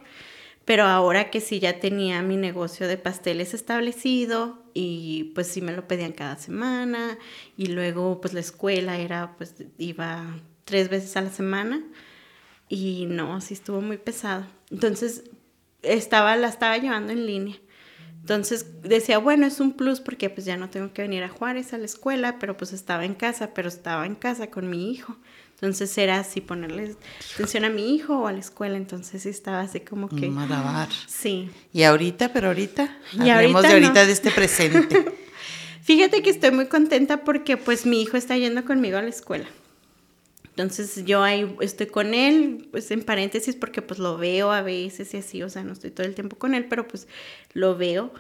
Pero 0.64 0.84
ahora 0.86 1.32
que 1.32 1.42
sí 1.42 1.60
ya 1.60 1.80
tenía 1.80 2.22
mi 2.22 2.38
negocio 2.38 2.88
de 2.88 2.98
pasteles 2.98 3.54
establecido 3.54 4.64
y 4.74 5.32
pues 5.36 5.48
sí 5.48 5.60
me 5.62 5.76
lo 5.76 5.88
pedían 5.88 6.12
cada 6.12 6.38
semana 6.38 7.18
y 7.58 7.68
luego 7.68 8.22
pues 8.22 8.34
la 8.34 8.42
escuela 8.42 8.98
era 8.98 9.36
pues 9.38 9.56
iba 9.80 10.40
tres 10.66 10.90
veces 10.90 11.16
a 11.18 11.22
la 11.22 11.32
semana 11.32 11.82
y 12.70 13.06
no, 13.06 13.42
sí 13.42 13.54
estuvo 13.54 13.82
muy 13.82 13.98
pesado. 13.98 14.46
Entonces, 14.70 15.24
estaba, 15.82 16.36
la 16.36 16.48
estaba 16.48 16.78
llevando 16.78 17.12
en 17.14 17.26
línea. 17.26 17.56
Entonces 18.22 18.82
decía, 18.84 19.18
bueno, 19.18 19.48
es 19.48 19.60
un 19.60 19.74
plus 19.74 20.00
porque 20.00 20.30
pues 20.30 20.46
ya 20.46 20.56
no 20.56 20.70
tengo 20.70 20.94
que 20.94 21.02
venir 21.02 21.24
a 21.24 21.30
Juárez 21.30 21.74
a 21.74 21.80
la 21.80 21.86
escuela, 21.86 22.38
pero 22.40 22.56
pues 22.56 22.72
estaba 22.72 23.04
en 23.04 23.16
casa, 23.16 23.54
pero 23.54 23.68
estaba 23.68 24.06
en 24.06 24.14
casa 24.14 24.52
con 24.52 24.70
mi 24.70 24.92
hijo. 24.92 25.18
Entonces 25.56 25.96
era 25.98 26.20
así 26.20 26.40
ponerle 26.40 26.96
atención 27.34 27.66
a 27.66 27.70
mi 27.70 27.96
hijo 27.96 28.20
o 28.20 28.28
a 28.28 28.32
la 28.32 28.40
escuela, 28.40 28.78
entonces 28.78 29.26
estaba 29.26 29.62
así 29.62 29.80
como 29.80 30.08
que... 30.08 30.30
Malabar. 30.30 30.90
Sí. 31.08 31.50
Y 31.74 31.84
ahorita, 31.84 32.32
pero 32.32 32.48
ahorita, 32.48 32.98
y 33.14 33.30
hablemos 33.30 33.64
de 33.64 33.70
ahorita 33.70 34.06
de 34.06 34.12
este 34.12 34.32
presente. 34.32 35.06
Fíjate 35.82 36.22
que 36.22 36.30
estoy 36.30 36.52
muy 36.52 36.68
contenta 36.68 37.24
porque 37.24 37.58
pues 37.58 37.86
mi 37.86 38.02
hijo 38.02 38.18
está 38.18 38.38
yendo 38.38 38.66
conmigo 38.66 38.98
a 38.98 39.02
la 39.02 39.10
escuela. 39.10 39.48
Entonces 40.52 41.06
yo 41.06 41.24
ahí 41.24 41.56
estoy 41.62 41.88
con 41.88 42.14
él, 42.14 42.68
pues 42.72 42.92
en 42.92 43.04
paréntesis 43.04 43.56
porque 43.56 43.82
pues 43.82 44.00
lo 44.00 44.18
veo 44.18 44.52
a 44.52 44.62
veces 44.62 45.14
y 45.14 45.18
así, 45.18 45.44
o 45.44 45.50
sea, 45.50 45.64
no 45.64 45.74
estoy 45.74 45.92
todo 45.92 46.06
el 46.06 46.14
tiempo 46.14 46.38
con 46.38 46.54
él, 46.54 46.66
pero 46.66 46.88
pues 46.88 47.08
lo 47.54 47.78
veo. 47.78 48.14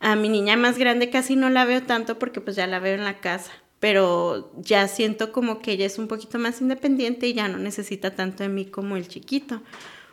A 0.00 0.16
mi 0.16 0.28
niña 0.28 0.56
más 0.56 0.78
grande 0.78 1.10
casi 1.10 1.36
no 1.36 1.50
la 1.50 1.64
veo 1.64 1.82
tanto 1.82 2.18
porque 2.18 2.40
pues 2.40 2.56
ya 2.56 2.66
la 2.66 2.78
veo 2.78 2.94
en 2.94 3.04
la 3.04 3.20
casa, 3.20 3.52
pero 3.80 4.52
ya 4.58 4.86
siento 4.88 5.32
como 5.32 5.60
que 5.60 5.72
ella 5.72 5.86
es 5.86 5.98
un 5.98 6.08
poquito 6.08 6.38
más 6.38 6.60
independiente 6.60 7.26
y 7.26 7.34
ya 7.34 7.48
no 7.48 7.58
necesita 7.58 8.14
tanto 8.14 8.42
de 8.44 8.48
mí 8.48 8.64
como 8.66 8.96
el 8.96 9.08
chiquito, 9.08 9.62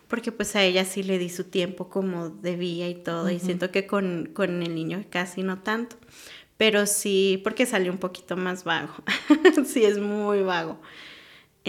porque 0.07 0.31
pues 0.31 0.55
a 0.55 0.63
ella 0.63 0.85
sí 0.85 1.03
le 1.03 1.19
di 1.19 1.29
su 1.29 1.43
tiempo 1.45 1.89
como 1.89 2.29
debía 2.29 2.89
y 2.89 2.95
todo, 2.95 3.29
y 3.29 3.39
siento 3.39 3.71
que 3.71 3.85
con, 3.85 4.29
con 4.33 4.63
el 4.63 4.73
niño 4.73 5.05
casi 5.11 5.43
no 5.43 5.59
tanto 5.59 5.97
pero 6.59 6.85
sí, 6.87 7.39
porque 7.41 7.65
salió 7.65 7.89
un 7.89 7.99
poquito 7.99 8.35
más 8.35 8.65
vago. 8.65 8.93
sí, 9.65 9.85
es 9.85 9.97
muy 9.97 10.41
vago. 10.41 10.77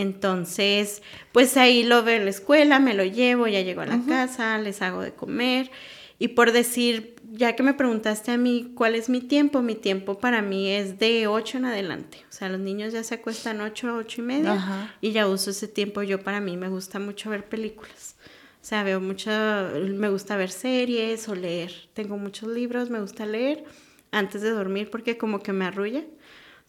Entonces, 0.01 1.03
pues 1.33 1.57
ahí 1.57 1.83
lo 1.83 2.03
veo 2.03 2.17
en 2.17 2.25
la 2.25 2.31
escuela, 2.31 2.79
me 2.81 2.95
lo 2.95 3.05
llevo, 3.05 3.47
ya 3.47 3.61
llego 3.61 3.83
a 3.83 3.87
la 3.87 4.01
casa, 4.07 4.59
les 4.59 4.83
hago 4.83 5.03
de 5.03 5.13
comer. 5.13 5.71
Y 6.19 6.29
por 6.29 6.53
decir, 6.53 7.17
ya 7.33 7.57
que 7.57 7.63
me 7.63 7.73
preguntaste 7.73 8.31
a 8.31 8.37
mí 8.37 8.73
cuál 8.75 8.95
es 8.95 9.09
mi 9.09 9.21
tiempo, 9.21 9.63
mi 9.63 9.75
tiempo 9.75 10.19
para 10.19 10.43
mí 10.43 10.69
es 10.69 10.99
de 10.99 11.27
8 11.27 11.59
en 11.59 11.65
adelante. 11.65 12.19
O 12.29 12.33
sea, 12.33 12.51
los 12.51 12.61
niños 12.61 12.93
ya 12.93 13.03
se 13.05 13.15
acuestan 13.15 13.61
8, 13.61 13.95
8 13.97 14.21
y 14.21 14.25
media 14.25 14.93
y 15.01 15.13
ya 15.13 15.27
uso 15.27 15.51
ese 15.51 15.67
tiempo. 15.67 16.03
Yo 16.03 16.23
para 16.23 16.41
mí 16.41 16.59
me 16.59 16.69
gusta 16.69 16.99
mucho 16.99 17.31
ver 17.31 17.49
películas. 17.49 18.17
O 18.61 18.65
sea, 18.65 18.83
veo 18.83 19.01
mucho, 19.01 19.31
me 19.31 20.11
gusta 20.11 20.37
ver 20.37 20.51
series 20.51 21.27
o 21.29 21.35
leer. 21.35 21.73
Tengo 21.95 22.19
muchos 22.19 22.51
libros, 22.51 22.91
me 22.91 23.01
gusta 23.01 23.25
leer 23.25 23.65
antes 24.11 24.43
de 24.43 24.51
dormir 24.51 24.91
porque 24.91 25.17
como 25.17 25.41
que 25.41 25.55
me 25.55 25.65
arrulla. 25.65 26.03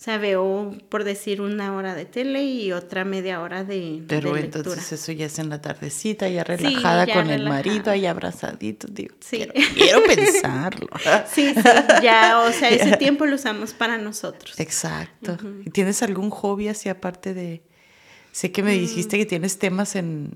O 0.02 0.04
sea, 0.04 0.18
veo, 0.18 0.76
por 0.90 1.04
decir, 1.04 1.42
una 1.42 1.76
hora 1.76 1.94
de 1.94 2.06
tele 2.06 2.44
y 2.44 2.72
otra 2.72 3.06
media 3.06 3.40
hora 3.40 3.64
de 3.64 4.02
Pero 4.08 4.36
entonces 4.36 4.92
eso 4.94 5.12
ya 5.12 5.28
es 5.28 5.38
en 5.38 5.50
la 5.50 5.62
tardecita, 5.62 6.28
ya 6.28 6.44
relajada 6.44 7.06
con 7.06 7.30
el 7.30 7.48
marido, 7.48 7.92
ahí 7.92 8.08
abrazadito, 8.08 8.88
digo, 8.90 9.14
sí. 9.20 9.48
quiero, 9.76 10.02
pensarlo. 10.08 10.88
sí, 11.32 11.54
sí, 11.54 11.62
ya, 12.02 12.42
o 12.48 12.52
sea, 12.52 12.70
ese 12.70 12.98
tiempo 12.98 13.28
lo 13.28 13.36
usamos 13.36 13.76
para 13.76 14.00
nosotros. 14.00 14.60
Exacto. 14.60 15.38
¿Y 15.68 15.70
tienes 15.70 16.02
algún 16.02 16.32
hobby 16.32 16.70
así 16.70 16.90
aparte 16.90 17.36
de...? 17.36 17.62
Sé 18.32 18.52
que 18.52 18.64
me 18.64 18.74
dijiste 18.74 19.18
mm. 19.18 19.20
que 19.20 19.26
tienes 19.28 19.60
temas 19.60 19.96
en, 19.96 20.32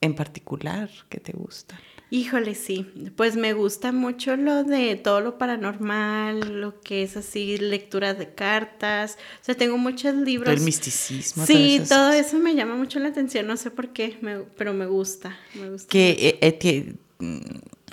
en 0.00 0.14
particular 0.14 0.88
que 1.08 1.18
te 1.18 1.32
gustan. 1.32 1.80
Híjole, 2.10 2.54
sí. 2.54 2.86
Pues 3.16 3.36
me 3.36 3.52
gusta 3.52 3.92
mucho 3.92 4.36
lo 4.36 4.64
de 4.64 4.96
todo 4.96 5.20
lo 5.20 5.36
paranormal, 5.36 6.60
lo 6.60 6.80
que 6.80 7.02
es 7.02 7.18
así, 7.18 7.58
lectura 7.58 8.14
de 8.14 8.32
cartas. 8.32 9.18
O 9.42 9.44
sea, 9.44 9.54
tengo 9.54 9.76
muchos 9.76 10.14
libros. 10.14 10.54
el 10.54 10.62
misticismo. 10.62 11.44
Sí, 11.44 11.82
todo 11.86 12.12
eso 12.12 12.38
me 12.38 12.54
llama 12.54 12.76
mucho 12.76 12.98
la 12.98 13.08
atención. 13.08 13.46
No 13.46 13.58
sé 13.58 13.70
por 13.70 13.90
qué, 13.90 14.16
pero 14.56 14.72
me 14.72 14.86
gusta. 14.86 15.36
Me 15.54 15.68
gusta 15.70 15.88
que 15.90 16.38
eh, 16.40 16.58
eh, 16.62 16.94
mm, 17.18 17.38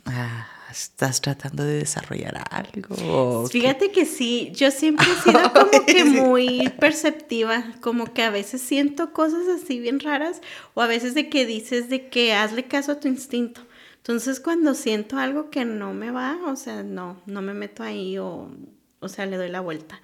ah, 0.06 0.48
estás 0.72 1.20
tratando 1.20 1.66
de 1.66 1.80
desarrollar 1.80 2.42
algo. 2.52 3.48
Fíjate 3.48 3.92
que 3.92 4.06
sí. 4.06 4.52
Yo 4.54 4.72
siempre 4.72 5.08
he 5.12 5.24
sido 5.24 5.54
como 5.54 5.86
que 5.86 6.06
muy 6.06 6.70
perceptiva. 6.80 7.66
Como 7.82 8.14
que 8.14 8.24
a 8.24 8.30
veces 8.30 8.62
siento 8.62 9.12
cosas 9.12 9.42
así 9.50 9.82
bien 9.82 10.00
raras. 10.00 10.42
O 10.74 10.82
a 10.82 10.88
veces 10.88 11.16
de 11.16 11.28
que 11.28 11.46
dices 11.46 11.90
de 11.90 12.08
que 12.08 12.34
hazle 12.34 12.64
caso 12.64 12.94
a 12.94 13.00
tu 13.02 13.10
instinto. 13.10 13.60
Entonces 14.08 14.40
cuando 14.40 14.76
siento 14.76 15.18
algo 15.18 15.50
que 15.50 15.66
no 15.66 15.96
me 15.96 16.12
va, 16.12 16.38
o 16.46 16.56
sea, 16.56 16.84
no, 16.84 17.20
no 17.26 17.42
me 17.42 17.56
meto 17.56 17.82
ahí 17.82 18.20
o, 18.20 18.52
o 19.00 19.10
sea, 19.10 19.26
le 19.26 19.36
doy 19.36 19.50
la 19.50 19.62
vuelta. 19.62 20.00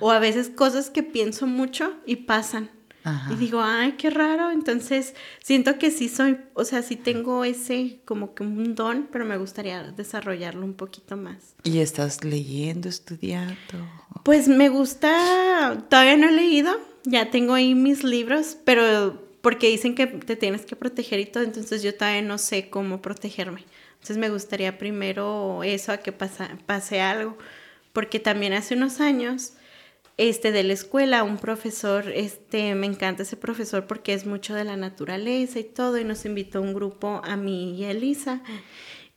O 0.00 0.10
a 0.10 0.18
veces 0.18 0.48
cosas 0.48 0.90
que 0.90 1.04
pienso 1.04 1.46
mucho 1.46 1.94
y 2.04 2.16
pasan. 2.16 2.68
Y 3.30 3.36
digo, 3.36 3.60
ay, 3.62 3.92
qué 3.92 4.10
raro. 4.10 4.50
Entonces, 4.50 5.14
siento 5.40 5.78
que 5.78 5.92
sí 5.92 6.08
soy, 6.08 6.38
o 6.54 6.64
sea, 6.64 6.82
sí 6.82 6.96
tengo 6.96 7.44
ese 7.44 8.00
como 8.04 8.34
que 8.34 8.42
un 8.42 8.74
don, 8.74 9.08
pero 9.12 9.24
me 9.24 9.36
gustaría 9.36 9.84
desarrollarlo 9.92 10.64
un 10.64 10.74
poquito 10.74 11.16
más. 11.16 11.54
¿Y 11.62 11.78
estás 11.78 12.24
leyendo, 12.24 12.88
estudiando? 12.88 13.54
Pues 14.24 14.48
me 14.48 14.68
gusta, 14.68 15.86
todavía 15.88 16.16
no 16.16 16.28
he 16.28 16.32
leído, 16.32 16.72
ya 17.04 17.30
tengo 17.30 17.54
ahí 17.54 17.76
mis 17.76 18.02
libros, 18.02 18.56
pero 18.64 19.23
porque 19.44 19.68
dicen 19.68 19.94
que 19.94 20.06
te 20.06 20.36
tienes 20.36 20.64
que 20.64 20.74
proteger 20.74 21.20
y 21.20 21.26
todo, 21.26 21.44
entonces 21.44 21.82
yo 21.82 21.94
todavía 21.94 22.22
no 22.22 22.38
sé 22.38 22.70
cómo 22.70 23.02
protegerme. 23.02 23.66
Entonces 23.92 24.16
me 24.16 24.30
gustaría 24.30 24.78
primero 24.78 25.62
eso, 25.62 25.92
a 25.92 25.98
que 25.98 26.12
pase 26.12 27.00
algo, 27.02 27.36
porque 27.92 28.18
también 28.18 28.54
hace 28.54 28.74
unos 28.74 29.00
años, 29.00 29.52
este, 30.16 30.50
de 30.50 30.62
la 30.62 30.72
escuela, 30.72 31.24
un 31.24 31.36
profesor, 31.36 32.10
este, 32.14 32.74
me 32.74 32.86
encanta 32.86 33.24
ese 33.24 33.36
profesor 33.36 33.86
porque 33.86 34.14
es 34.14 34.24
mucho 34.24 34.54
de 34.54 34.64
la 34.64 34.78
naturaleza 34.78 35.58
y 35.58 35.64
todo, 35.64 35.98
y 35.98 36.04
nos 36.04 36.24
invitó 36.24 36.62
un 36.62 36.72
grupo 36.72 37.20
a 37.22 37.36
mí 37.36 37.78
y 37.78 37.84
a 37.84 37.90
Elisa, 37.90 38.40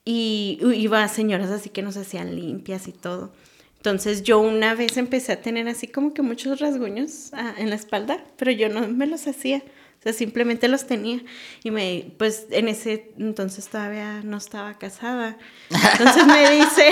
y 0.03 0.59
iba 0.75 1.07
señoras 1.07 1.51
así 1.51 1.69
que 1.69 1.83
nos 1.83 1.95
hacían 1.95 2.35
limpias 2.35 2.89
y 2.89 2.91
todo. 2.91 3.31
Entonces 3.77 4.23
yo 4.23 4.39
una 4.41 4.75
vez 4.75 4.97
empecé 4.97 5.31
a 5.31 5.41
tener 5.41 5.69
así 5.69 5.87
como 5.87 6.13
que 6.13 6.21
muchos 6.21 6.59
rasguños 6.59 7.29
ah, 7.31 7.55
en 7.57 7.69
la 7.69 7.77
espalda, 7.77 8.21
pero 8.35 8.51
yo 8.51 8.67
no 8.67 8.85
me 8.89 9.07
los 9.07 9.25
hacía. 9.25 9.63
O 9.99 10.03
sea, 10.03 10.13
simplemente 10.13 10.67
los 10.67 10.85
tenía. 10.85 11.21
Y 11.63 11.71
me, 11.71 12.11
pues 12.17 12.45
en 12.51 12.67
ese 12.67 13.11
entonces 13.17 13.67
todavía 13.67 14.21
no 14.23 14.37
estaba 14.37 14.77
casada. 14.77 15.37
Entonces 15.69 16.27
me 16.27 16.51
dice. 16.55 16.91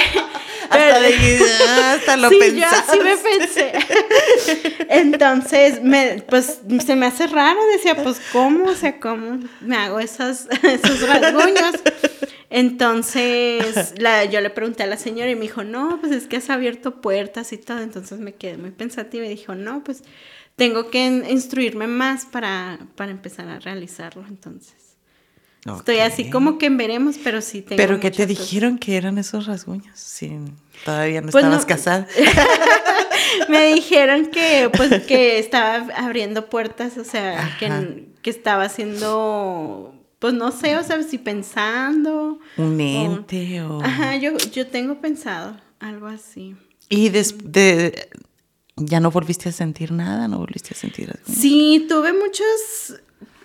hasta, 0.69 1.93
hasta, 1.93 2.17
lo 2.17 2.29
sí, 2.29 2.37
yo 2.55 2.65
así 2.65 2.99
me 2.99 3.15
pensé. 3.17 3.73
Entonces, 4.89 5.83
me, 5.83 6.23
pues 6.27 6.61
se 6.83 6.95
me 6.95 7.05
hace 7.05 7.27
raro. 7.27 7.59
Decía, 7.73 7.95
pues, 7.95 8.19
¿cómo? 8.31 8.65
O 8.65 8.75
sea, 8.75 8.99
¿cómo 8.99 9.39
me 9.61 9.77
hago 9.77 9.99
esos, 9.99 10.47
esos 10.63 11.07
rasguños? 11.07 11.75
Entonces, 12.49 13.95
la, 13.97 14.25
yo 14.25 14.39
le 14.41 14.49
pregunté 14.49 14.83
a 14.83 14.87
la 14.87 14.97
señora 14.97 15.29
y 15.29 15.35
me 15.35 15.41
dijo, 15.41 15.63
no, 15.63 15.99
pues 15.99 16.11
es 16.11 16.25
que 16.25 16.37
has 16.37 16.49
abierto 16.49 17.01
puertas 17.01 17.51
y 17.53 17.57
todo. 17.57 17.81
Entonces 17.81 18.19
me 18.19 18.33
quedé 18.33 18.57
muy 18.57 18.71
pensativa 18.71 19.25
y 19.25 19.29
dijo, 19.29 19.55
no, 19.55 19.83
pues 19.83 20.03
tengo 20.55 20.89
que 20.89 21.05
instruirme 21.29 21.87
más 21.87 22.25
para, 22.25 22.79
para 22.95 23.11
empezar 23.11 23.47
a 23.47 23.59
realizarlo, 23.59 24.25
entonces. 24.27 24.85
Estoy 25.65 25.97
así 25.97 26.29
como 26.29 26.59
que 26.59 26.69
veremos, 26.69 27.17
pero 27.23 27.41
sí 27.41 27.63
tengo. 27.63 27.77
¿Pero 27.77 27.99
qué 27.99 28.11
te 28.11 28.27
dijeron 28.27 28.77
que 28.77 28.97
eran 28.97 29.17
esos 29.17 29.47
rasguños? 29.47 29.97
Si 29.97 30.31
todavía 30.83 31.21
no 31.21 31.31
pues 31.31 31.43
estabas 31.43 31.65
casada. 31.65 32.07
me 33.49 33.73
dijeron 33.73 34.27
que, 34.27 34.69
pues, 34.71 35.03
que 35.05 35.39
estaba 35.39 35.87
abriendo 35.95 36.51
puertas, 36.51 36.97
o 36.99 37.03
sea, 37.03 37.57
que, 37.59 38.05
que, 38.21 38.29
estaba 38.29 38.65
haciendo, 38.65 39.95
pues 40.19 40.35
no 40.35 40.51
sé, 40.51 40.77
o 40.77 40.83
sea, 40.83 41.01
si 41.01 41.17
pensando. 41.17 42.39
Un 42.57 42.79
ente 42.79 43.63
o. 43.63 43.81
Ajá, 43.81 44.17
yo, 44.17 44.37
yo 44.53 44.67
tengo 44.67 45.01
pensado 45.01 45.57
algo 45.79 46.05
así. 46.05 46.55
Y 46.89 47.09
de, 47.09 48.07
¿Ya 48.77 48.99
no 48.99 49.11
volviste 49.11 49.49
a 49.49 49.51
sentir 49.51 49.91
nada? 49.91 50.27
¿No 50.27 50.37
volviste 50.37 50.73
a 50.73 50.77
sentir 50.77 51.09
algo? 51.09 51.25
Sí, 51.27 51.85
tuve 51.87 52.13
muchos... 52.13 53.01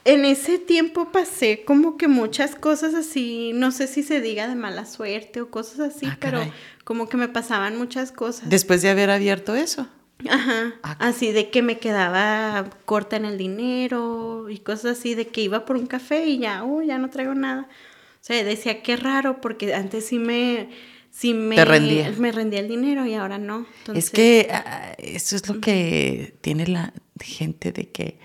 En 0.06 0.24
ese 0.24 0.58
tiempo 0.58 1.12
pasé 1.12 1.62
como 1.66 1.98
que 1.98 2.08
muchas 2.08 2.54
cosas 2.54 2.94
así, 2.94 3.52
no 3.52 3.70
sé 3.70 3.86
si 3.86 4.02
se 4.02 4.22
diga 4.22 4.48
de 4.48 4.54
mala 4.54 4.86
suerte 4.86 5.42
o 5.42 5.50
cosas 5.50 5.94
así, 5.94 6.06
ah, 6.06 6.16
pero 6.18 6.40
como 6.84 7.06
que 7.06 7.18
me 7.18 7.28
pasaban 7.28 7.76
muchas 7.76 8.10
cosas. 8.10 8.48
Después 8.48 8.80
de 8.80 8.88
haber 8.88 9.10
abierto 9.10 9.54
eso. 9.54 9.86
Ajá, 10.26 10.72
ah, 10.82 10.96
así 11.00 11.32
de 11.32 11.50
que 11.50 11.60
me 11.60 11.78
quedaba 11.78 12.70
corta 12.86 13.16
en 13.16 13.26
el 13.26 13.36
dinero 13.36 14.48
y 14.48 14.58
cosas 14.60 14.98
así, 14.98 15.14
de 15.14 15.26
que 15.28 15.42
iba 15.42 15.66
por 15.66 15.76
un 15.76 15.86
café 15.86 16.26
y 16.26 16.38
ya, 16.38 16.64
oh, 16.64 16.80
ya 16.80 16.96
no 16.96 17.10
traigo 17.10 17.34
nada. 17.34 17.68
O 17.68 18.22
sea, 18.24 18.42
decía, 18.42 18.82
qué 18.82 18.96
raro, 18.96 19.42
porque 19.42 19.74
antes 19.74 20.06
sí 20.06 20.18
me 20.18 20.70
sí 21.10 21.34
me, 21.34 21.64
rendía. 21.64 22.12
me 22.18 22.32
rendía 22.32 22.60
el 22.60 22.68
dinero 22.68 23.06
y 23.06 23.14
ahora 23.14 23.38
no. 23.38 23.66
Es 23.94 24.10
que 24.10 24.48
ah, 24.52 24.94
eso 24.98 25.36
es 25.36 25.48
lo 25.48 25.60
que 25.60 26.34
tiene 26.40 26.66
la 26.66 26.92
gente 27.20 27.72
de 27.72 27.88
que 27.88 28.18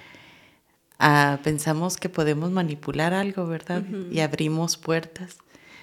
ah, 0.99 1.39
pensamos 1.43 1.97
que 1.97 2.09
podemos 2.09 2.51
manipular 2.51 3.13
algo, 3.13 3.47
¿verdad? 3.47 3.83
Y 4.11 4.19
abrimos 4.19 4.77
puertas. 4.77 5.37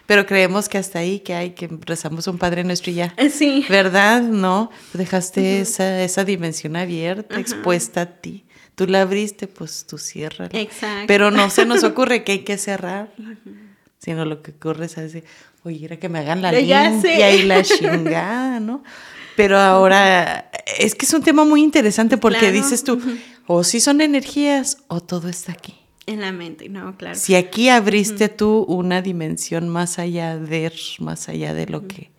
Pero 0.06 0.26
creemos 0.26 0.68
que 0.68 0.78
hasta 0.78 0.98
ahí 0.98 1.20
que 1.20 1.34
hay, 1.34 1.50
que 1.52 1.68
rezamos 1.86 2.26
un 2.26 2.36
Padre 2.36 2.64
Nuestro 2.64 2.90
y 2.90 2.96
ya. 2.96 3.14
Eh, 3.16 3.30
sí. 3.30 3.64
¿Verdad? 3.68 4.22
No, 4.22 4.70
dejaste 4.92 5.60
esa, 5.60 6.02
esa 6.02 6.24
dimensión 6.24 6.76
abierta, 6.76 7.38
expuesta 7.38 8.02
a 8.02 8.06
ti. 8.06 8.44
Tú 8.74 8.86
la 8.86 9.02
abriste, 9.02 9.46
pues 9.46 9.86
tú 9.86 9.98
cierras. 9.98 10.50
Exacto. 10.52 11.04
Pero 11.06 11.30
no 11.30 11.50
se 11.50 11.66
nos 11.66 11.84
ocurre 11.84 12.24
que 12.24 12.32
hay 12.32 12.38
que 12.40 12.58
cerrar, 12.58 13.12
sino 14.02 14.24
lo 14.24 14.42
que 14.42 14.50
ocurre 14.50 14.86
es 14.86 14.98
así, 14.98 15.22
oye, 15.62 15.84
era 15.84 15.96
que 15.96 16.08
me 16.08 16.18
hagan 16.18 16.42
la 16.42 16.50
limpia 16.50 17.34
y 17.34 17.44
la 17.44 17.62
chingada, 17.62 18.58
¿no? 18.58 18.82
Pero 19.36 19.58
ahora, 19.58 20.50
es 20.78 20.94
que 20.94 21.06
es 21.06 21.14
un 21.14 21.22
tema 21.22 21.44
muy 21.44 21.62
interesante 21.62 22.16
porque 22.16 22.50
dices 22.50 22.82
tú, 22.82 23.00
o 23.46 23.62
si 23.62 23.80
son 23.80 24.00
energías 24.00 24.78
o 24.88 25.00
todo 25.00 25.28
está 25.28 25.52
aquí. 25.52 25.76
En 26.06 26.20
la 26.20 26.32
mente, 26.32 26.68
no, 26.68 26.96
claro. 26.96 27.14
Si 27.14 27.36
aquí 27.36 27.68
abriste 27.68 28.28
tú 28.28 28.64
una 28.68 29.02
dimensión 29.02 29.68
más 29.68 30.00
allá 30.00 30.36
de, 30.36 30.72
más 30.98 31.28
allá 31.28 31.54
de 31.54 31.66
lo 31.66 31.86
que 31.86 32.10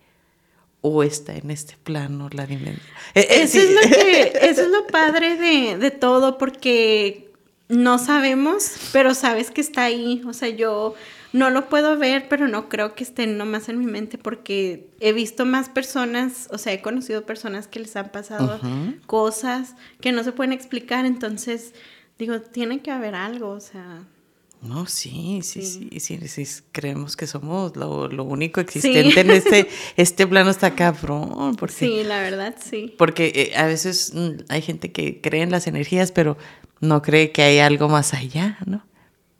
o 0.80 1.02
está 1.02 1.34
en 1.34 1.50
este 1.50 1.76
plano 1.82 2.30
la 2.32 2.46
dimensión. 2.46 2.86
Eh, 3.14 3.20
eh, 3.20 3.42
eso, 3.42 3.58
es 3.58 3.70
lo 3.70 3.80
que, 3.80 4.32
eso 4.42 4.62
es 4.62 4.68
lo 4.68 4.86
padre 4.86 5.36
de, 5.36 5.76
de 5.76 5.90
todo, 5.90 6.38
porque 6.38 7.30
no 7.68 7.98
sabemos, 7.98 8.72
pero 8.92 9.14
sabes 9.14 9.50
que 9.50 9.60
está 9.60 9.84
ahí. 9.84 10.22
O 10.26 10.32
sea, 10.32 10.48
yo 10.48 10.94
no 11.34 11.50
lo 11.50 11.68
puedo 11.68 11.98
ver, 11.98 12.28
pero 12.28 12.46
no 12.46 12.68
creo 12.68 12.94
que 12.94 13.02
esté 13.02 13.26
nomás 13.26 13.68
en 13.68 13.80
mi 13.80 13.86
mente 13.86 14.18
porque 14.18 14.88
he 15.00 15.12
visto 15.12 15.44
más 15.44 15.68
personas, 15.68 16.46
o 16.52 16.58
sea, 16.58 16.72
he 16.72 16.80
conocido 16.80 17.26
personas 17.26 17.66
que 17.66 17.80
les 17.80 17.96
han 17.96 18.12
pasado 18.12 18.60
cosas 19.06 19.74
que 20.00 20.12
no 20.12 20.22
se 20.22 20.30
pueden 20.30 20.52
explicar, 20.52 21.04
entonces 21.06 21.74
digo, 22.20 22.40
tiene 22.40 22.82
que 22.82 22.92
haber 22.92 23.16
algo, 23.16 23.50
o 23.50 23.58
sea. 23.58 24.04
No, 24.62 24.86
sí, 24.86 25.40
sí, 25.42 25.62
sí, 25.62 25.98
sí, 25.98 26.28
sí, 26.28 26.62
creemos 26.70 27.16
que 27.16 27.26
somos 27.26 27.74
lo, 27.74 28.06
único 28.22 28.60
existente 28.60 29.18
en 29.18 29.30
este, 29.32 29.68
este 29.96 30.28
plano 30.28 30.50
está 30.50 30.76
cabrón. 30.76 31.56
Porque, 31.56 31.74
sí, 31.74 32.04
la 32.04 32.20
verdad, 32.20 32.54
sí. 32.64 32.94
Porque 32.96 33.32
eh, 33.34 33.56
a 33.56 33.66
veces 33.66 34.12
mm, 34.14 34.44
hay 34.48 34.62
gente 34.62 34.92
que 34.92 35.20
cree 35.20 35.42
en 35.42 35.50
las 35.50 35.66
energías, 35.66 36.12
pero 36.12 36.38
no 36.80 37.02
cree 37.02 37.32
que 37.32 37.42
hay 37.42 37.58
algo 37.58 37.88
más 37.88 38.14
allá, 38.14 38.56
¿no? 38.66 38.84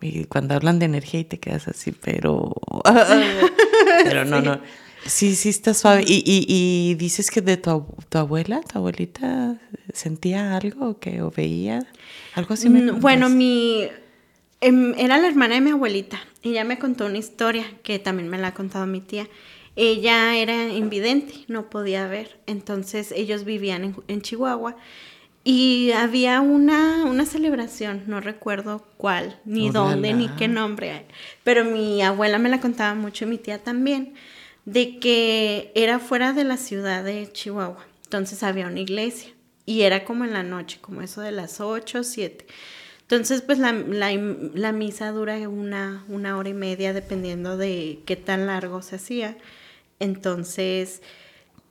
Y 0.05 0.25
cuando 0.25 0.55
hablan 0.55 0.79
de 0.79 0.87
energía 0.87 1.21
y 1.21 1.25
te 1.25 1.38
quedas 1.38 1.69
así, 1.69 1.93
pero... 1.93 2.55
pero 4.05 4.25
no, 4.25 4.40
no. 4.40 4.61
Sí, 5.07 5.35
sí 5.35 5.49
está 5.49 5.75
suave. 5.75 6.05
¿Y, 6.07 6.23
y, 6.25 6.47
y 6.49 6.95
dices 6.95 7.31
que 7.31 7.40
de 7.40 7.57
tu, 7.57 7.87
tu, 8.09 8.19
abuela, 8.19 8.61
tu 8.61 8.79
abuelita, 8.79 9.59
sentía 9.93 10.57
algo 10.57 10.90
o 10.90 10.99
que 10.99 11.23
o 11.23 11.31
veía 11.31 11.87
algo 12.35 12.55
así? 12.55 12.69
Bueno, 12.69 13.29
mi 13.29 13.88
Em, 14.64 14.95
era 14.97 15.19
la 15.19 15.29
hermana 15.29 15.57
de 15.57 15.61
mi 15.61 15.73
abuelita. 15.73 16.19
Ella 16.43 16.64
me 16.64 16.79
contó 16.79 17.05
una 17.05 17.19
historia 17.19 17.67
que 17.83 17.99
también 17.99 18.31
me 18.31 18.38
la 18.38 18.49
ha 18.49 18.55
contado 18.55 18.87
mi 18.87 19.03
tía. 19.03 19.29
Ella 19.77 20.38
era 20.38 20.69
invidente, 20.69 21.35
no 21.49 21.69
podía 21.69 22.07
ver. 22.07 22.40
Entonces 22.47 23.12
ellos 23.12 23.45
vivían 23.45 23.95
en, 24.09 24.23
Chihuahua 24.23 24.75
y 25.45 25.93
había 25.93 26.41
una, 26.41 27.05
una, 27.05 27.27
celebración, 27.27 28.05
no 28.07 28.23
recuerdo 28.23 28.87
cuál, 28.97 29.39
ni 29.45 29.69
dónde, 29.69 30.15
ni 30.15 30.29
qué 30.29 30.49
nombre. 30.49 31.05
Pero 31.43 31.67
mi 31.67 32.01
abuela 32.01 32.39
me 32.39 32.49
la 32.49 32.61
contaba 32.61 32.95
mucho 32.95 33.27
y 33.27 33.29
mi 33.29 33.37
tía 33.37 33.63
también, 33.63 34.15
de 34.65 34.99
que 34.99 35.71
era 35.75 35.99
fuera 35.99 36.33
de 36.33 36.45
la 36.45 36.57
ciudad 36.57 37.05
de 37.05 37.31
Chihuahua. 37.31 37.85
Entonces 38.05 38.43
había 38.43 38.67
una 38.69 38.81
iglesia 38.81 39.35
y 39.67 39.83
era 39.83 40.05
como 40.05 40.25
en 40.25 40.33
la 40.33 40.43
noche, 40.43 40.79
como 40.81 41.03
eso 41.03 41.21
de 41.21 41.33
las 41.33 41.61
8 41.61 42.01
o 42.01 42.03
7. 42.05 42.47
Entonces, 43.03 43.43
pues 43.43 43.59
la, 43.59 43.73
la, 43.73 44.73
misa 44.73 45.11
dura 45.11 45.37
una, 45.47 46.07
una 46.09 46.39
hora 46.39 46.49
y 46.49 46.55
media 46.55 46.95
dependiendo 46.95 47.59
de 47.59 48.01
qué 48.07 48.17
tan 48.17 48.47
largo 48.47 48.81
se 48.81 48.97
hacía. 48.97 49.37
Entonces, 50.01 51.03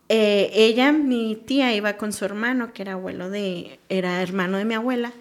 eh, 0.09 0.51
ella, 0.53 0.91
mi 0.91 1.35
tía, 1.35 1.73
iba 1.75 1.97
con 1.97 2.13
su 2.13 2.25
hermano, 2.25 2.73
que 2.73 2.81
era 2.83 2.93
abuelo 2.93 3.29
de, 3.29 3.79
era 3.89 4.21
hermano 4.21 4.57
de 4.57 4.65
mi 4.65 4.73
abuela, 4.73 5.13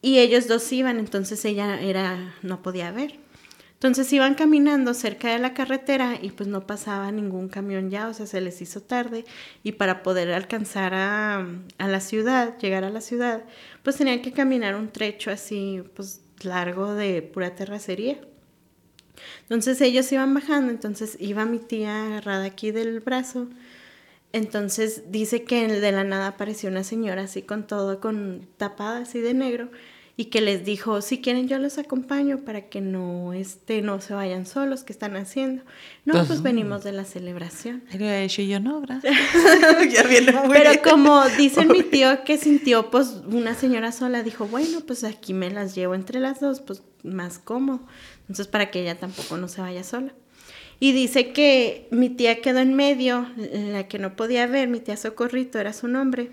y 0.00 0.18
ellos 0.18 0.48
dos 0.48 0.70
iban, 0.72 0.98
entonces 0.98 1.44
ella 1.44 1.80
era, 1.80 2.34
no 2.42 2.62
podía 2.62 2.90
ver. 2.92 3.18
Entonces 3.74 4.12
iban 4.12 4.34
caminando 4.34 4.92
cerca 4.92 5.30
de 5.30 5.38
la 5.38 5.54
carretera 5.54 6.18
y 6.20 6.30
pues 6.30 6.48
no 6.48 6.66
pasaba 6.66 7.12
ningún 7.12 7.48
camión 7.48 7.90
ya, 7.90 8.08
o 8.08 8.14
sea, 8.14 8.26
se 8.26 8.40
les 8.40 8.60
hizo 8.60 8.80
tarde 8.80 9.24
y 9.62 9.72
para 9.72 10.02
poder 10.02 10.32
alcanzar 10.32 10.94
a, 10.94 11.46
a 11.78 11.88
la 11.88 12.00
ciudad, 12.00 12.58
llegar 12.58 12.82
a 12.82 12.90
la 12.90 13.00
ciudad, 13.00 13.44
pues 13.84 13.96
tenían 13.96 14.20
que 14.20 14.32
caminar 14.32 14.74
un 14.74 14.88
trecho 14.88 15.30
así, 15.30 15.84
pues 15.94 16.22
largo 16.42 16.94
de 16.94 17.22
pura 17.22 17.54
terracería. 17.54 18.18
Entonces 19.42 19.80
ellos 19.80 20.10
iban 20.12 20.34
bajando, 20.34 20.72
entonces 20.72 21.16
iba 21.20 21.44
mi 21.44 21.58
tía 21.58 22.06
agarrada 22.06 22.44
aquí 22.44 22.70
del 22.70 23.00
brazo. 23.00 23.48
Entonces 24.32 25.10
dice 25.10 25.44
que 25.44 25.66
de 25.68 25.92
la 25.92 26.04
nada 26.04 26.28
apareció 26.28 26.68
una 26.68 26.84
señora 26.84 27.22
así 27.22 27.42
con 27.42 27.66
todo, 27.66 28.00
con 28.00 28.46
tapada 28.58 29.00
así 29.00 29.20
de 29.20 29.34
negro 29.34 29.70
y 30.20 30.26
que 30.26 30.40
les 30.40 30.64
dijo, 30.64 31.00
si 31.00 31.20
quieren 31.20 31.46
yo 31.46 31.58
los 31.60 31.78
acompaño 31.78 32.38
para 32.38 32.68
que 32.68 32.80
no, 32.80 33.32
este, 33.32 33.82
no 33.82 34.00
se 34.00 34.14
vayan 34.14 34.46
solos, 34.46 34.82
¿qué 34.82 34.92
están 34.92 35.14
haciendo? 35.14 35.62
No, 36.04 36.24
pues, 36.26 36.42
venimos 36.42 36.82
de 36.82 36.90
la 36.90 37.04
celebración. 37.04 37.84
Y 37.92 38.48
yo 38.48 38.58
no, 38.58 38.80
gracias. 38.80 39.14
Pero 40.52 40.70
como 40.82 41.24
dice 41.38 41.64
mi 41.66 41.84
tío 41.84 42.24
que 42.24 42.36
sintió 42.36 42.90
pues 42.90 43.22
una 43.30 43.54
señora 43.54 43.92
sola, 43.92 44.24
dijo, 44.24 44.48
bueno, 44.48 44.80
pues 44.84 45.04
aquí 45.04 45.34
me 45.34 45.50
las 45.52 45.76
llevo 45.76 45.94
entre 45.94 46.18
las 46.18 46.40
dos, 46.40 46.62
pues 46.62 46.82
más 47.04 47.38
cómodo. 47.38 47.86
Entonces 48.22 48.48
para 48.48 48.72
que 48.72 48.82
ella 48.82 48.98
tampoco 48.98 49.36
no 49.36 49.46
se 49.46 49.60
vaya 49.60 49.84
sola. 49.84 50.14
Y 50.80 50.92
dice 50.92 51.32
que 51.32 51.88
mi 51.90 52.08
tía 52.08 52.40
quedó 52.40 52.60
en 52.60 52.74
medio, 52.74 53.26
la 53.52 53.88
que 53.88 53.98
no 53.98 54.14
podía 54.14 54.46
ver, 54.46 54.68
mi 54.68 54.80
tía 54.80 54.96
Socorrito 54.96 55.58
era 55.58 55.72
su 55.72 55.88
nombre, 55.88 56.30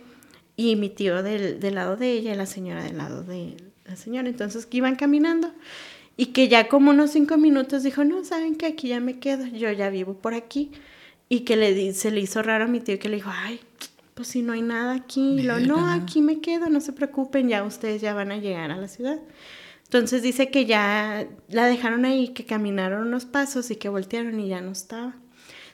y 0.55 0.75
mi 0.75 0.89
tío 0.89 1.23
del, 1.23 1.59
del 1.59 1.75
lado 1.75 1.97
de 1.97 2.11
ella 2.11 2.33
y 2.33 2.37
la 2.37 2.45
señora 2.45 2.83
del 2.83 2.97
lado 2.97 3.23
de, 3.23 3.57
la 3.85 3.95
señora. 3.95 4.27
Entonces 4.27 4.65
que 4.65 4.77
iban 4.77 4.95
caminando 4.95 5.51
y 6.17 6.27
que 6.27 6.47
ya 6.47 6.67
como 6.67 6.91
unos 6.91 7.11
cinco 7.11 7.37
minutos 7.37 7.83
dijo, 7.83 8.03
no, 8.03 8.23
saben 8.23 8.55
que 8.55 8.65
aquí 8.65 8.89
ya 8.89 8.99
me 8.99 9.19
quedo, 9.19 9.45
yo 9.47 9.71
ya 9.71 9.89
vivo 9.89 10.15
por 10.15 10.33
aquí. 10.33 10.71
Y 11.27 11.39
que 11.41 11.55
le, 11.55 11.93
se 11.93 12.11
le 12.11 12.21
hizo 12.21 12.43
raro 12.43 12.65
a 12.65 12.67
mi 12.67 12.79
tío 12.79 12.99
que 12.99 13.09
le 13.09 13.15
dijo, 13.15 13.31
ay, 13.33 13.59
pues 14.13 14.27
si 14.27 14.43
no 14.43 14.53
hay 14.53 14.61
nada 14.61 14.93
aquí. 14.93 15.41
Lo, 15.41 15.59
no, 15.59 15.89
aquí 15.89 16.21
me 16.21 16.39
quedo, 16.39 16.69
no 16.69 16.79
se 16.81 16.93
preocupen, 16.93 17.49
ya 17.49 17.63
ustedes 17.63 18.01
ya 18.01 18.13
van 18.13 18.31
a 18.31 18.37
llegar 18.37 18.71
a 18.71 18.77
la 18.77 18.87
ciudad. 18.87 19.19
Entonces 19.85 20.21
dice 20.21 20.49
que 20.51 20.65
ya 20.65 21.27
la 21.47 21.65
dejaron 21.67 22.05
ahí, 22.05 22.29
que 22.29 22.45
caminaron 22.45 23.07
unos 23.07 23.25
pasos 23.25 23.71
y 23.71 23.77
que 23.77 23.89
voltearon 23.89 24.39
y 24.39 24.49
ya 24.49 24.61
no 24.61 24.71
estaba. 24.71 25.15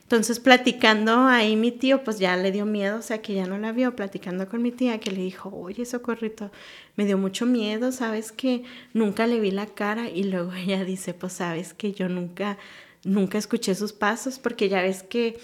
Entonces, 0.02 0.40
platicando 0.40 1.26
ahí 1.26 1.56
mi 1.56 1.72
tío, 1.72 2.04
pues 2.04 2.18
ya 2.18 2.36
le 2.36 2.52
dio 2.52 2.66
miedo, 2.66 2.98
o 2.98 3.02
sea, 3.02 3.22
que 3.22 3.32
ya 3.32 3.46
no 3.46 3.56
la 3.56 3.72
vio, 3.72 3.96
platicando 3.96 4.46
con 4.46 4.60
mi 4.60 4.70
tía, 4.70 5.00
que 5.00 5.10
le 5.10 5.22
dijo, 5.22 5.48
oye, 5.48 5.86
socorrito, 5.86 6.50
me 6.96 7.06
dio 7.06 7.16
mucho 7.16 7.46
miedo, 7.46 7.92
sabes 7.92 8.30
que 8.30 8.62
nunca 8.92 9.26
le 9.26 9.40
vi 9.40 9.50
la 9.50 9.64
cara 9.64 10.10
y 10.10 10.24
luego 10.24 10.52
ella 10.56 10.84
dice, 10.84 11.14
pues 11.14 11.32
sabes 11.32 11.72
que 11.72 11.92
yo 11.92 12.10
nunca, 12.10 12.58
nunca 13.04 13.38
escuché 13.38 13.74
sus 13.74 13.94
pasos, 13.94 14.38
porque 14.38 14.68
ya 14.68 14.82
ves 14.82 15.02
que 15.02 15.38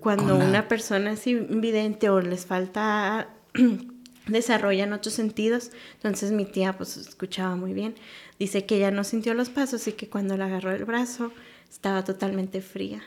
cuando 0.00 0.36
una 0.36 0.68
persona 0.68 1.12
es 1.12 1.26
invidente 1.26 2.10
o 2.10 2.20
les 2.20 2.44
falta 2.44 3.30
desarrollan 4.30 4.92
otros 4.92 5.14
sentidos. 5.14 5.70
Entonces 5.94 6.32
mi 6.32 6.44
tía 6.44 6.76
pues 6.76 6.96
escuchaba 6.96 7.56
muy 7.56 7.72
bien. 7.72 7.94
Dice 8.38 8.64
que 8.66 8.76
ella 8.76 8.90
no 8.90 9.04
sintió 9.04 9.34
los 9.34 9.50
pasos 9.50 9.86
y 9.86 9.92
que 9.92 10.08
cuando 10.08 10.36
le 10.36 10.44
agarró 10.44 10.72
el 10.72 10.84
brazo 10.84 11.32
estaba 11.70 12.04
totalmente 12.04 12.60
fría. 12.60 13.02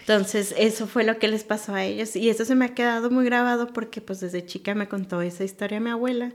Entonces, 0.00 0.54
eso 0.56 0.86
fue 0.86 1.02
lo 1.02 1.18
que 1.18 1.26
les 1.26 1.42
pasó 1.42 1.74
a 1.74 1.84
ellos. 1.84 2.14
Y 2.14 2.30
eso 2.30 2.44
se 2.44 2.54
me 2.54 2.66
ha 2.66 2.74
quedado 2.74 3.10
muy 3.10 3.24
grabado 3.24 3.72
porque 3.72 4.00
pues 4.00 4.20
desde 4.20 4.46
chica 4.46 4.72
me 4.76 4.88
contó 4.88 5.20
esa 5.20 5.42
historia 5.42 5.80
mi 5.80 5.90
abuela. 5.90 6.32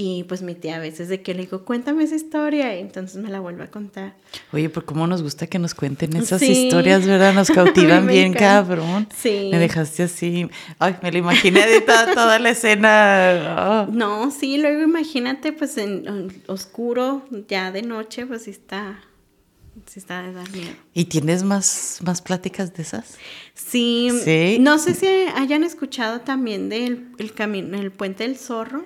Y 0.00 0.22
pues 0.28 0.42
mi 0.42 0.54
tía 0.54 0.76
a 0.76 0.78
veces 0.78 1.08
de 1.08 1.22
que 1.22 1.34
le 1.34 1.40
digo, 1.40 1.64
cuéntame 1.64 2.04
esa 2.04 2.14
historia, 2.14 2.72
y 2.76 2.80
entonces 2.80 3.20
me 3.20 3.30
la 3.30 3.40
vuelve 3.40 3.64
a 3.64 3.66
contar. 3.72 4.14
Oye, 4.52 4.68
pues 4.70 4.86
cómo 4.86 5.08
nos 5.08 5.24
gusta 5.24 5.48
que 5.48 5.58
nos 5.58 5.74
cuenten 5.74 6.14
esas 6.14 6.40
historias, 6.40 7.04
¿verdad? 7.04 7.34
Nos 7.34 7.50
cautivan 7.50 8.06
bien, 8.06 8.32
cabrón. 8.32 9.08
Sí. 9.12 9.48
Me 9.50 9.58
dejaste 9.58 10.04
así, 10.04 10.48
ay, 10.78 10.94
me 11.02 11.10
lo 11.10 11.18
imaginé 11.18 11.66
de 11.66 11.80
toda, 11.80 12.38
la 12.38 12.50
escena. 12.50 13.86
Oh. 13.88 13.92
No, 13.92 14.30
sí, 14.30 14.58
luego 14.58 14.82
imagínate 14.82 15.52
pues 15.52 15.76
en 15.78 16.42
oscuro, 16.46 17.26
ya 17.48 17.72
de 17.72 17.82
noche, 17.82 18.24
pues 18.24 18.44
sí 18.44 18.52
está 18.52 19.00
sí 19.86 19.98
está 19.98 20.22
de 20.22 20.32
dar 20.32 20.48
miedo. 20.52 20.76
¿Y 20.94 21.06
tienes 21.06 21.42
más, 21.42 21.98
más 22.04 22.22
pláticas 22.22 22.72
de 22.72 22.82
esas? 22.82 23.16
Sí, 23.54 24.58
No 24.60 24.78
sé 24.78 24.94
si 24.94 25.08
hayan 25.34 25.64
escuchado 25.64 26.20
también 26.20 26.68
del 26.68 27.08
el 27.18 27.32
camino, 27.32 27.76
el 27.76 27.90
puente 27.90 28.22
del 28.22 28.36
zorro. 28.36 28.84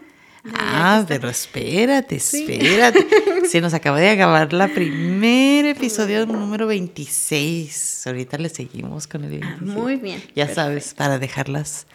Ah, 0.55 1.05
pero 1.07 1.29
espérate, 1.29 2.17
espérate. 2.17 3.07
Se 3.49 3.61
nos 3.61 3.75
acaba 3.75 4.01
de 4.01 4.11
acabar 4.11 4.53
la 4.53 4.69
primer 4.69 5.67
episodio 5.67 6.27
número 6.27 6.67
26. 6.67 8.07
Ahorita 8.07 8.39
le 8.39 8.49
seguimos 8.49 9.07
con 9.07 9.25
el 9.25 9.31
26. 9.31 9.61
Ah, 9.61 9.65
muy 9.65 9.97
bien. 9.97 10.23
Ya 10.35 10.53
sabes, 10.53 10.95
para 10.95 11.19
dejarlas 11.19 11.87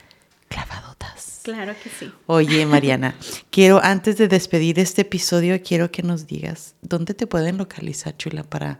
clavadotas. 0.47 1.41
Claro 1.43 1.73
que 1.81 1.89
sí. 1.89 2.11
Oye, 2.25 2.65
Mariana, 2.67 3.15
quiero, 3.49 3.83
antes 3.83 4.17
de 4.17 4.27
despedir 4.27 4.79
este 4.79 5.01
episodio, 5.01 5.61
quiero 5.61 5.91
que 5.91 6.03
nos 6.03 6.27
digas 6.27 6.75
dónde 6.81 7.13
te 7.13 7.27
pueden 7.27 7.57
localizar, 7.57 8.15
Chula, 8.15 8.43
para 8.43 8.79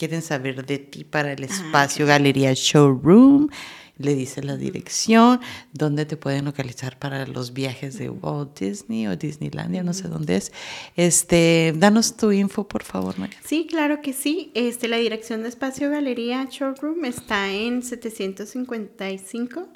quieren 0.00 0.22
saber 0.22 0.64
de 0.64 0.78
ti 0.78 1.04
para 1.04 1.30
el 1.32 1.42
ah, 1.42 1.46
espacio 1.46 2.06
Galería 2.06 2.54
Showroom. 2.54 3.50
Le 3.98 4.14
dice 4.14 4.42
la 4.42 4.56
dirección, 4.56 5.40
dónde 5.74 6.06
te 6.06 6.16
pueden 6.16 6.46
localizar 6.46 6.98
para 6.98 7.26
los 7.26 7.52
viajes 7.52 7.98
de 7.98 8.08
Walt 8.08 8.58
Disney 8.58 9.06
o 9.08 9.16
Disneylandia, 9.16 9.82
no 9.82 9.92
sé 9.92 10.08
dónde 10.08 10.36
es. 10.36 10.52
Este, 10.96 11.74
danos 11.76 12.16
tu 12.16 12.32
info, 12.32 12.66
por 12.66 12.82
favor, 12.82 13.18
María. 13.18 13.36
Sí, 13.44 13.66
claro 13.68 14.00
que 14.00 14.14
sí. 14.14 14.52
Este, 14.54 14.88
la 14.88 14.96
dirección 14.96 15.42
de 15.42 15.50
Espacio 15.50 15.90
Galería 15.90 16.48
Showroom 16.50 17.04
está 17.04 17.52
en 17.52 17.82
755, 17.82 19.68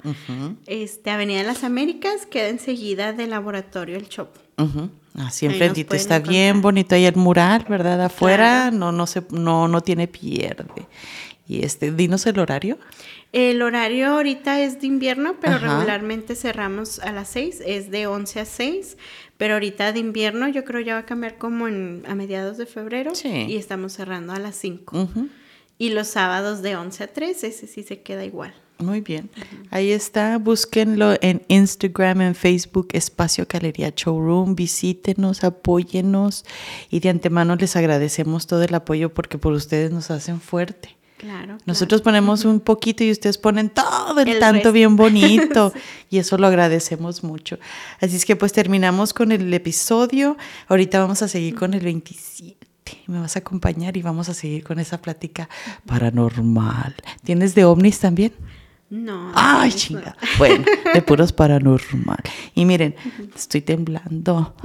este, 0.65 1.11
Avenida 1.11 1.37
de 1.37 1.45
las 1.45 1.63
Américas, 1.63 2.25
queda 2.25 2.47
enseguida 2.47 3.13
del 3.13 3.29
laboratorio 3.29 3.95
El 3.95 4.09
Chopo. 4.09 4.41
Así 5.17 5.45
enfrentito 5.45 5.95
está 5.95 6.19
bien 6.19 6.61
bonito 6.61 6.95
ahí 6.95 7.05
el 7.05 7.15
mural, 7.15 7.65
¿verdad? 7.69 8.01
Afuera 8.01 8.69
no 8.71 8.91
no 8.91 9.07
se 9.07 9.23
no 9.31 9.67
no 9.67 9.81
tiene 9.81 10.07
pierde. 10.07 10.87
Y 11.47 11.63
este, 11.63 11.91
dinos 11.91 12.25
el 12.25 12.39
horario. 12.39 12.77
El 13.31 13.61
horario 13.61 14.07
ahorita 14.07 14.61
es 14.61 14.81
de 14.81 14.87
invierno, 14.87 15.35
pero 15.39 15.57
regularmente 15.59 16.35
cerramos 16.35 16.99
a 16.99 17.11
las 17.11 17.29
6, 17.29 17.61
es 17.65 17.91
de 17.91 18.07
11 18.07 18.39
a 18.39 18.45
6, 18.45 18.97
pero 19.37 19.55
ahorita 19.55 19.91
de 19.91 19.99
invierno 19.99 20.47
yo 20.47 20.63
creo 20.63 20.79
ya 20.81 20.93
va 20.93 20.99
a 21.01 21.05
cambiar 21.05 21.37
como 21.37 21.67
en, 21.67 22.03
a 22.07 22.15
mediados 22.15 22.57
de 22.57 22.65
febrero 22.65 23.11
y 23.23 23.57
estamos 23.57 23.93
cerrando 23.93 24.33
a 24.33 24.39
las 24.39 24.55
5. 24.55 25.09
Y 25.77 25.89
los 25.89 26.07
sábados 26.07 26.61
de 26.61 26.77
11 26.77 27.03
a 27.03 27.07
3, 27.07 27.43
ese 27.43 27.67
sí 27.67 27.83
se 27.83 28.01
queda 28.01 28.23
igual. 28.23 28.53
Muy 28.77 29.01
bien. 29.01 29.29
Ahí 29.71 29.91
está. 29.91 30.37
Búsquenlo 30.37 31.15
en 31.21 31.43
Instagram, 31.47 32.21
en 32.21 32.35
Facebook, 32.35 32.89
Espacio 32.91 33.45
Galería 33.49 33.93
Showroom. 33.95 34.55
Visítenos, 34.55 35.43
apóyenos. 35.43 36.45
Y 36.89 36.99
de 36.99 37.09
antemano 37.09 37.55
les 37.55 37.75
agradecemos 37.75 38.47
todo 38.47 38.63
el 38.63 38.75
apoyo 38.75 39.13
porque 39.13 39.37
por 39.37 39.53
ustedes 39.53 39.91
nos 39.91 40.11
hacen 40.11 40.41
fuerte. 40.41 40.97
Claro. 41.17 41.57
Nosotros 41.65 42.01
ponemos 42.01 42.43
un 42.43 42.59
poquito 42.59 43.03
y 43.05 43.11
ustedes 43.11 43.37
ponen 43.37 43.69
todo 43.69 44.19
el, 44.19 44.39
tanto 44.39 44.73
bien 44.73 44.95
bonito. 44.97 45.71
Y 46.09 46.17
eso 46.17 46.37
lo 46.37 46.47
agradecemos 46.47 47.23
mucho. 47.23 47.57
Así 48.01 48.17
es 48.17 48.25
que 48.25 48.35
pues 48.35 48.51
terminamos 48.51 49.13
con 49.13 49.31
el 49.31 49.53
episodio. 49.53 50.37
Ahorita 50.67 50.99
vamos 50.99 51.21
a 51.21 51.29
seguir 51.29 51.55
con 51.55 51.73
el 51.73 51.81
27 51.81 52.65
me 53.07 53.19
vas 53.19 53.35
a 53.35 53.39
acompañar 53.39 53.97
y 53.97 54.01
vamos 54.01 54.29
a 54.29 54.33
seguir 54.33 54.63
con 54.63 54.79
esa 54.79 55.01
plática 55.01 55.49
paranormal. 55.85 56.95
¿Tienes 57.23 57.55
de 57.55 57.65
ovnis 57.65 57.99
también? 57.99 58.33
No. 58.89 59.31
Ay, 59.33 59.71
chinga. 59.71 60.15
Bueno, 60.37 60.63
de 60.93 61.01
puros 61.01 61.33
paranormal. 61.33 62.19
Y 62.53 62.65
miren, 62.65 62.95
estoy 63.35 63.61
temblando 63.61 64.55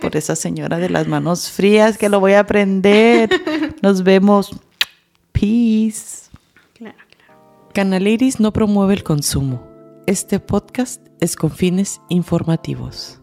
por 0.00 0.16
esa 0.16 0.36
señora 0.36 0.78
de 0.78 0.88
las 0.90 1.08
manos 1.08 1.50
frías 1.50 1.98
que 1.98 2.08
lo 2.08 2.20
voy 2.20 2.34
a 2.34 2.40
aprender. 2.40 3.28
Nos 3.82 4.04
vemos. 4.04 4.50
Peace. 5.32 6.30
Claro, 6.74 6.96
claro. 7.10 7.68
Canal 7.74 8.06
Iris 8.06 8.40
no 8.40 8.52
promueve 8.52 8.94
el 8.94 9.02
consumo. 9.02 9.66
Este 10.06 10.40
podcast 10.40 11.04
es 11.20 11.36
con 11.36 11.50
fines 11.50 12.00
informativos. 12.08 13.20